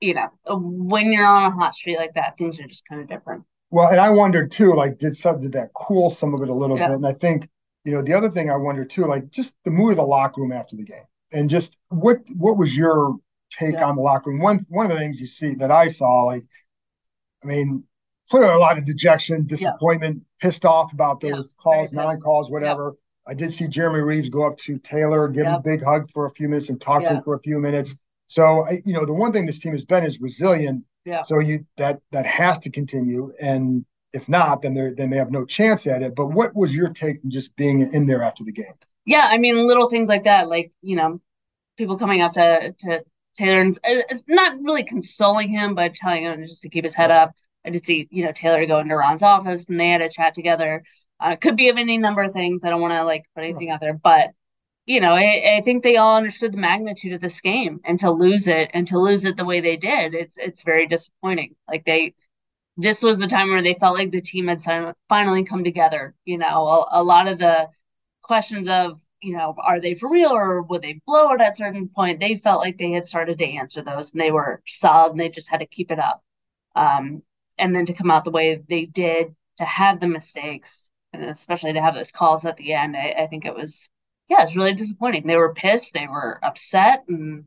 you 0.00 0.14
know, 0.14 0.28
when 0.46 1.12
you're 1.12 1.26
on 1.26 1.44
a 1.44 1.50
hot 1.50 1.74
streak 1.74 1.98
like 1.98 2.14
that, 2.14 2.38
things 2.38 2.60
are 2.60 2.66
just 2.66 2.86
kind 2.88 3.02
of 3.02 3.08
different. 3.08 3.44
well, 3.70 3.88
and 3.88 4.00
I 4.00 4.10
wondered 4.10 4.50
too, 4.50 4.72
like, 4.74 4.98
did 4.98 5.16
some 5.16 5.40
did 5.40 5.52
that 5.52 5.70
cool 5.74 6.10
some 6.10 6.34
of 6.34 6.42
it 6.42 6.48
a 6.48 6.54
little 6.54 6.76
Yeah. 6.76 6.88
bit? 6.88 6.96
And 6.96 7.06
I 7.06 7.12
think, 7.12 7.48
you 7.84 7.92
know, 7.92 8.02
the 8.02 8.14
other 8.14 8.30
thing 8.30 8.50
I 8.50 8.56
wonder 8.56 8.84
too, 8.84 9.06
like, 9.06 9.30
just 9.30 9.54
the 9.64 9.70
mood 9.70 9.92
of 9.92 9.96
the 9.96 10.02
locker 10.04 10.40
room 10.40 10.52
after 10.52 10.76
the 10.76 10.84
game, 10.84 11.04
and 11.32 11.48
just 11.50 11.78
what 11.88 12.18
what 12.36 12.56
was 12.56 12.76
your 12.76 13.16
take 13.50 13.74
Yeah. 13.74 13.86
on 13.86 13.96
the 13.96 14.02
locker 14.02 14.30
room? 14.30 14.40
One 14.40 14.64
one 14.68 14.86
of 14.86 14.92
the 14.92 14.98
things 14.98 15.20
you 15.20 15.26
see 15.26 15.54
that 15.56 15.70
I 15.70 15.88
saw, 15.88 16.24
like, 16.24 16.44
I 17.44 17.46
mean, 17.46 17.84
clearly 18.30 18.52
a 18.54 18.58
lot 18.58 18.78
of 18.78 18.84
dejection, 18.84 19.46
disappointment, 19.46 20.22
pissed 20.40 20.64
off 20.64 20.92
about 20.92 21.22
Yeah, 21.22 21.32
those 21.32 21.54
calls, 21.54 21.92
very 21.92 22.06
non-calls, 22.06 22.50
whatever. 22.50 22.96
I 23.30 23.34
did 23.34 23.54
see 23.54 23.68
Jeremy 23.68 24.00
Reaves 24.00 24.28
go 24.28 24.44
up 24.44 24.58
to 24.58 24.76
Taylor, 24.78 25.28
give 25.28 25.46
him 25.46 25.54
a 25.54 25.60
big 25.60 25.84
hug 25.84 26.10
for 26.10 26.26
a 26.26 26.30
few 26.32 26.48
minutes, 26.48 26.68
and 26.68 26.80
talk 26.80 27.02
to 27.02 27.08
him 27.10 27.22
for 27.22 27.34
a 27.34 27.40
few 27.40 27.60
minutes. 27.60 27.94
So, 28.26 28.66
I, 28.66 28.82
you 28.84 28.92
know, 28.92 29.06
the 29.06 29.14
one 29.14 29.32
thing 29.32 29.46
this 29.46 29.60
team 29.60 29.70
has 29.70 29.84
been 29.84 30.04
is 30.04 30.20
resilient. 30.20 30.84
Yeah. 31.04 31.22
So 31.22 31.38
you 31.38 31.64
that 31.76 32.00
that 32.10 32.26
has 32.26 32.58
to 32.60 32.70
continue, 32.70 33.32
and 33.40 33.86
if 34.12 34.28
not, 34.28 34.62
then 34.62 34.74
they 34.74 34.92
then 34.96 35.10
they 35.10 35.16
have 35.16 35.30
no 35.30 35.44
chance 35.44 35.86
at 35.86 36.02
it. 36.02 36.16
But 36.16 36.26
what 36.26 36.54
was 36.56 36.74
your 36.74 36.88
take 36.90 37.24
just 37.28 37.54
being 37.54 37.92
in 37.92 38.06
there 38.06 38.22
after 38.22 38.42
the 38.42 38.52
game? 38.52 38.74
Yeah, 39.06 39.26
I 39.30 39.38
mean, 39.38 39.56
little 39.66 39.88
things 39.88 40.08
like 40.08 40.24
that, 40.24 40.48
like 40.48 40.72
you 40.82 40.96
know, 40.96 41.20
people 41.78 41.98
coming 41.98 42.22
up 42.22 42.32
to 42.32 42.74
to 42.80 43.04
Taylor 43.34 43.60
and 43.60 43.76
uh, 43.78 44.02
it's 44.10 44.24
not 44.28 44.60
really 44.60 44.84
consoling 44.84 45.48
him, 45.48 45.74
but 45.74 45.94
telling 45.94 46.24
him 46.24 46.46
just 46.46 46.62
to 46.62 46.68
keep 46.68 46.84
his 46.84 46.94
head 46.94 47.10
up. 47.10 47.32
I 47.64 47.70
did 47.70 47.86
see 47.86 48.08
you 48.10 48.24
know 48.24 48.32
Taylor 48.32 48.66
go 48.66 48.80
into 48.80 48.96
Ron's 48.96 49.22
office 49.22 49.66
and 49.68 49.78
they 49.78 49.90
had 49.90 50.02
a 50.02 50.08
chat 50.08 50.34
together. 50.34 50.82
Uh, 51.20 51.36
could 51.36 51.56
be 51.56 51.68
of 51.68 51.76
any 51.76 51.98
number 51.98 52.22
of 52.22 52.32
things. 52.32 52.64
I 52.64 52.70
don't 52.70 52.80
want 52.80 52.94
to 52.94 53.04
like 53.04 53.24
put 53.34 53.44
anything 53.44 53.70
out 53.70 53.80
there, 53.80 53.94
but 53.94 54.30
you 54.86 55.00
know, 55.00 55.12
I, 55.14 55.58
I 55.58 55.62
think 55.62 55.82
they 55.82 55.96
all 55.96 56.16
understood 56.16 56.52
the 56.52 56.58
magnitude 56.58 57.12
of 57.12 57.20
this 57.20 57.40
game, 57.40 57.80
and 57.84 57.98
to 58.00 58.10
lose 58.10 58.48
it 58.48 58.70
and 58.74 58.86
to 58.88 58.98
lose 58.98 59.24
it 59.24 59.36
the 59.36 59.44
way 59.44 59.60
they 59.60 59.76
did, 59.76 60.14
it's 60.14 60.38
it's 60.38 60.62
very 60.62 60.86
disappointing. 60.86 61.54
Like 61.68 61.84
they, 61.84 62.14
this 62.76 63.02
was 63.02 63.18
the 63.18 63.26
time 63.26 63.50
where 63.50 63.62
they 63.62 63.74
felt 63.74 63.96
like 63.96 64.10
the 64.10 64.20
team 64.20 64.48
had 64.48 64.62
finally 65.08 65.44
come 65.44 65.64
together. 65.64 66.14
You 66.24 66.38
know, 66.38 66.86
a, 66.90 67.00
a 67.00 67.04
lot 67.04 67.28
of 67.28 67.38
the 67.38 67.68
questions 68.22 68.68
of 68.68 69.00
you 69.22 69.36
know, 69.36 69.54
are 69.58 69.80
they 69.80 69.94
for 69.94 70.10
real 70.10 70.30
or 70.30 70.62
would 70.62 70.82
they 70.82 71.00
blow 71.06 71.32
it 71.32 71.40
at 71.40 71.52
a 71.52 71.56
certain 71.56 71.88
point? 71.88 72.20
They 72.20 72.36
felt 72.36 72.60
like 72.60 72.78
they 72.78 72.92
had 72.92 73.06
started 73.06 73.38
to 73.38 73.44
answer 73.46 73.82
those, 73.82 74.12
and 74.12 74.20
they 74.20 74.30
were 74.30 74.62
solid, 74.66 75.12
and 75.12 75.20
they 75.20 75.28
just 75.28 75.50
had 75.50 75.60
to 75.60 75.66
keep 75.66 75.90
it 75.90 75.98
up. 75.98 76.22
Um, 76.74 77.22
and 77.58 77.74
then 77.74 77.86
to 77.86 77.92
come 77.92 78.10
out 78.10 78.24
the 78.24 78.30
way 78.30 78.62
they 78.68 78.86
did, 78.86 79.34
to 79.58 79.64
have 79.64 80.00
the 80.00 80.08
mistakes, 80.08 80.89
and 81.12 81.24
especially 81.24 81.72
to 81.72 81.80
have 81.82 81.94
those 81.94 82.12
calls 82.12 82.44
at 82.44 82.56
the 82.56 82.72
end, 82.72 82.96
I, 82.96 83.14
I 83.20 83.26
think 83.26 83.44
it 83.44 83.54
was 83.54 83.90
yeah, 84.28 84.42
it's 84.44 84.54
really 84.54 84.74
disappointing. 84.74 85.26
They 85.26 85.34
were 85.36 85.52
pissed, 85.54 85.92
they 85.92 86.06
were 86.06 86.38
upset, 86.44 87.02
and 87.08 87.44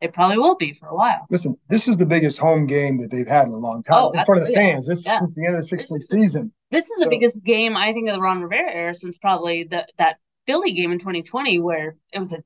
they 0.00 0.08
probably 0.08 0.38
will 0.38 0.56
be 0.56 0.72
for 0.72 0.86
a 0.88 0.94
while. 0.94 1.26
Listen, 1.28 1.58
this 1.68 1.88
is 1.88 1.98
the 1.98 2.06
biggest 2.06 2.38
home 2.38 2.66
game 2.66 2.96
that 2.98 3.10
they've 3.10 3.26
had 3.28 3.46
in 3.48 3.52
a 3.52 3.56
long 3.58 3.82
time 3.82 3.96
Oh, 4.04 4.10
in 4.12 4.24
front 4.24 4.40
of 4.40 4.48
the 4.48 4.54
fans. 4.54 4.86
This 4.86 5.04
Yeah. 5.04 5.18
since 5.18 5.36
the 5.36 5.44
end 5.44 5.54
of 5.56 5.60
the 5.60 5.66
16th 5.66 6.00
is- 6.00 6.08
season. 6.08 6.52
This 6.70 6.88
is 6.90 7.02
the 7.02 7.10
biggest 7.10 7.44
game 7.44 7.76
I 7.76 7.92
think 7.92 8.08
of 8.08 8.14
the 8.14 8.20
Ron 8.22 8.40
Rivera 8.42 8.72
era 8.72 8.94
since 8.94 9.18
probably 9.18 9.64
the, 9.64 9.86
that 9.98 10.16
Philly 10.46 10.72
game 10.72 10.90
in 10.90 10.98
2020, 10.98 11.60
where 11.60 11.96
it 12.14 12.18
was 12.18 12.32
a 12.32 12.42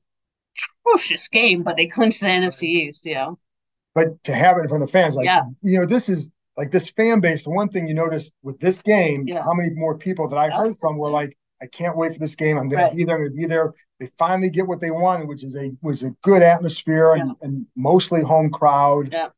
atrocious 0.85 1.27
game, 1.29 1.63
but 1.63 1.77
they 1.77 1.87
clinched 1.87 2.19
the 2.19 2.27
NFC 2.27 2.63
East. 2.63 3.05
You 3.05 3.13
know, 3.15 3.39
but 3.95 4.21
to 4.25 4.35
have 4.35 4.57
it 4.57 4.61
in 4.63 4.67
front 4.67 4.83
of 4.83 4.89
the 4.89 4.91
fans, 4.91 5.15
like 5.15 5.25
Yeah. 5.25 5.43
you 5.61 5.79
know, 5.79 5.85
this 5.85 6.09
is 6.09 6.29
like 6.57 6.71
this 6.71 6.89
fan 6.89 7.19
base. 7.19 7.43
The 7.43 7.51
one 7.51 7.69
thing 7.69 7.87
you 7.87 7.93
notice 7.93 8.31
with 8.43 8.59
this 8.59 8.81
game, 8.81 9.27
Yeah. 9.27 9.43
how 9.43 9.53
many 9.53 9.69
more 9.75 9.97
people 9.97 10.27
that 10.29 10.37
I 10.37 10.49
heard 10.49 10.77
from 10.79 10.97
were 10.97 11.09
like, 11.09 11.37
"I 11.61 11.67
can't 11.67 11.95
wait 11.97 12.13
for 12.13 12.19
this 12.19 12.35
game. 12.35 12.57
I'm 12.57 12.69
going 12.69 12.83
Right. 12.83 12.89
to 12.91 12.95
be 12.95 13.03
there. 13.03 13.15
I'm 13.15 13.21
going 13.21 13.31
to 13.31 13.37
be 13.37 13.45
there." 13.47 13.73
They 13.99 14.11
finally 14.19 14.49
get 14.49 14.67
what 14.67 14.79
they 14.81 14.91
wanted, 14.91 15.27
which 15.27 15.43
is 15.43 15.55
a 15.55 15.71
was 15.81 16.03
a 16.03 16.11
good 16.21 16.43
atmosphere 16.43 17.13
and, 17.13 17.35
and 17.41 17.65
mostly 17.75 18.21
home 18.21 18.51
crowd. 18.51 19.09
Yeah. 19.11 19.29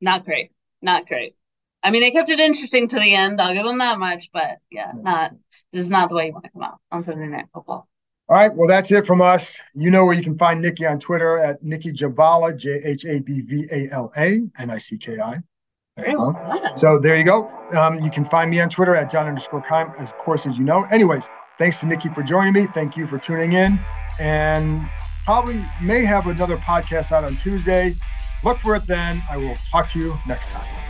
not 0.00 0.24
great, 0.24 0.52
not 0.80 1.06
great. 1.06 1.34
I 1.82 1.90
mean, 1.90 2.00
they 2.02 2.10
kept 2.10 2.30
it 2.30 2.40
interesting 2.40 2.88
to 2.88 2.96
the 3.00 3.14
end. 3.14 3.40
I'll 3.40 3.54
give 3.54 3.64
them 3.64 3.78
that 3.78 3.98
much, 3.98 4.30
but 4.32 4.58
yeah, 4.70 4.92
not 4.94 5.32
this 5.72 5.82
is 5.84 5.90
not 5.90 6.08
the 6.08 6.14
way 6.16 6.26
you 6.26 6.32
want 6.32 6.44
to 6.44 6.50
come 6.50 6.62
out 6.62 6.80
on 6.90 7.04
Sunday 7.04 7.26
Night 7.26 7.46
Football. 7.52 7.88
All 8.30 8.36
right, 8.36 8.54
well, 8.54 8.68
that's 8.68 8.92
it 8.92 9.06
from 9.06 9.22
us. 9.22 9.58
You 9.74 9.90
know 9.90 10.04
where 10.04 10.14
you 10.14 10.22
can 10.22 10.36
find 10.36 10.60
Nikki 10.60 10.84
on 10.84 10.98
Twitter 10.98 11.38
at 11.38 11.62
Nikki 11.62 11.92
Jhabvala, 11.92 12.58
J 12.58 12.80
H 12.84 13.06
A 13.06 13.20
B 13.20 13.40
V 13.40 13.66
A 13.72 13.88
L 13.90 14.12
A 14.18 14.40
N 14.58 14.70
I 14.70 14.76
C 14.76 14.98
K 14.98 15.18
I. 15.18 15.38
Go. 16.12 16.34
So 16.76 16.98
there 16.98 17.16
you 17.16 17.24
go. 17.24 17.48
Um, 17.76 18.00
you 18.00 18.10
can 18.10 18.24
find 18.26 18.50
me 18.50 18.60
on 18.60 18.68
Twitter 18.68 18.94
at 18.94 19.10
John 19.10 19.26
underscore 19.26 19.62
Keim, 19.62 19.92
of 19.98 20.16
course, 20.18 20.46
as 20.46 20.58
you 20.58 20.64
know. 20.64 20.84
Anyways, 20.92 21.28
thanks 21.58 21.80
to 21.80 21.86
Nikki 21.86 22.08
for 22.10 22.22
joining 22.22 22.52
me. 22.52 22.66
Thank 22.66 22.96
you 22.96 23.06
for 23.06 23.18
tuning 23.18 23.54
in. 23.54 23.80
And 24.20 24.88
probably 25.24 25.64
may 25.82 26.04
have 26.04 26.26
another 26.26 26.58
podcast 26.58 27.12
out 27.12 27.24
on 27.24 27.36
Tuesday. 27.36 27.94
Look 28.44 28.58
for 28.58 28.76
it 28.76 28.86
then. 28.86 29.22
I 29.30 29.38
will 29.38 29.56
talk 29.70 29.88
to 29.88 29.98
you 29.98 30.16
next 30.26 30.50
time. 30.50 30.87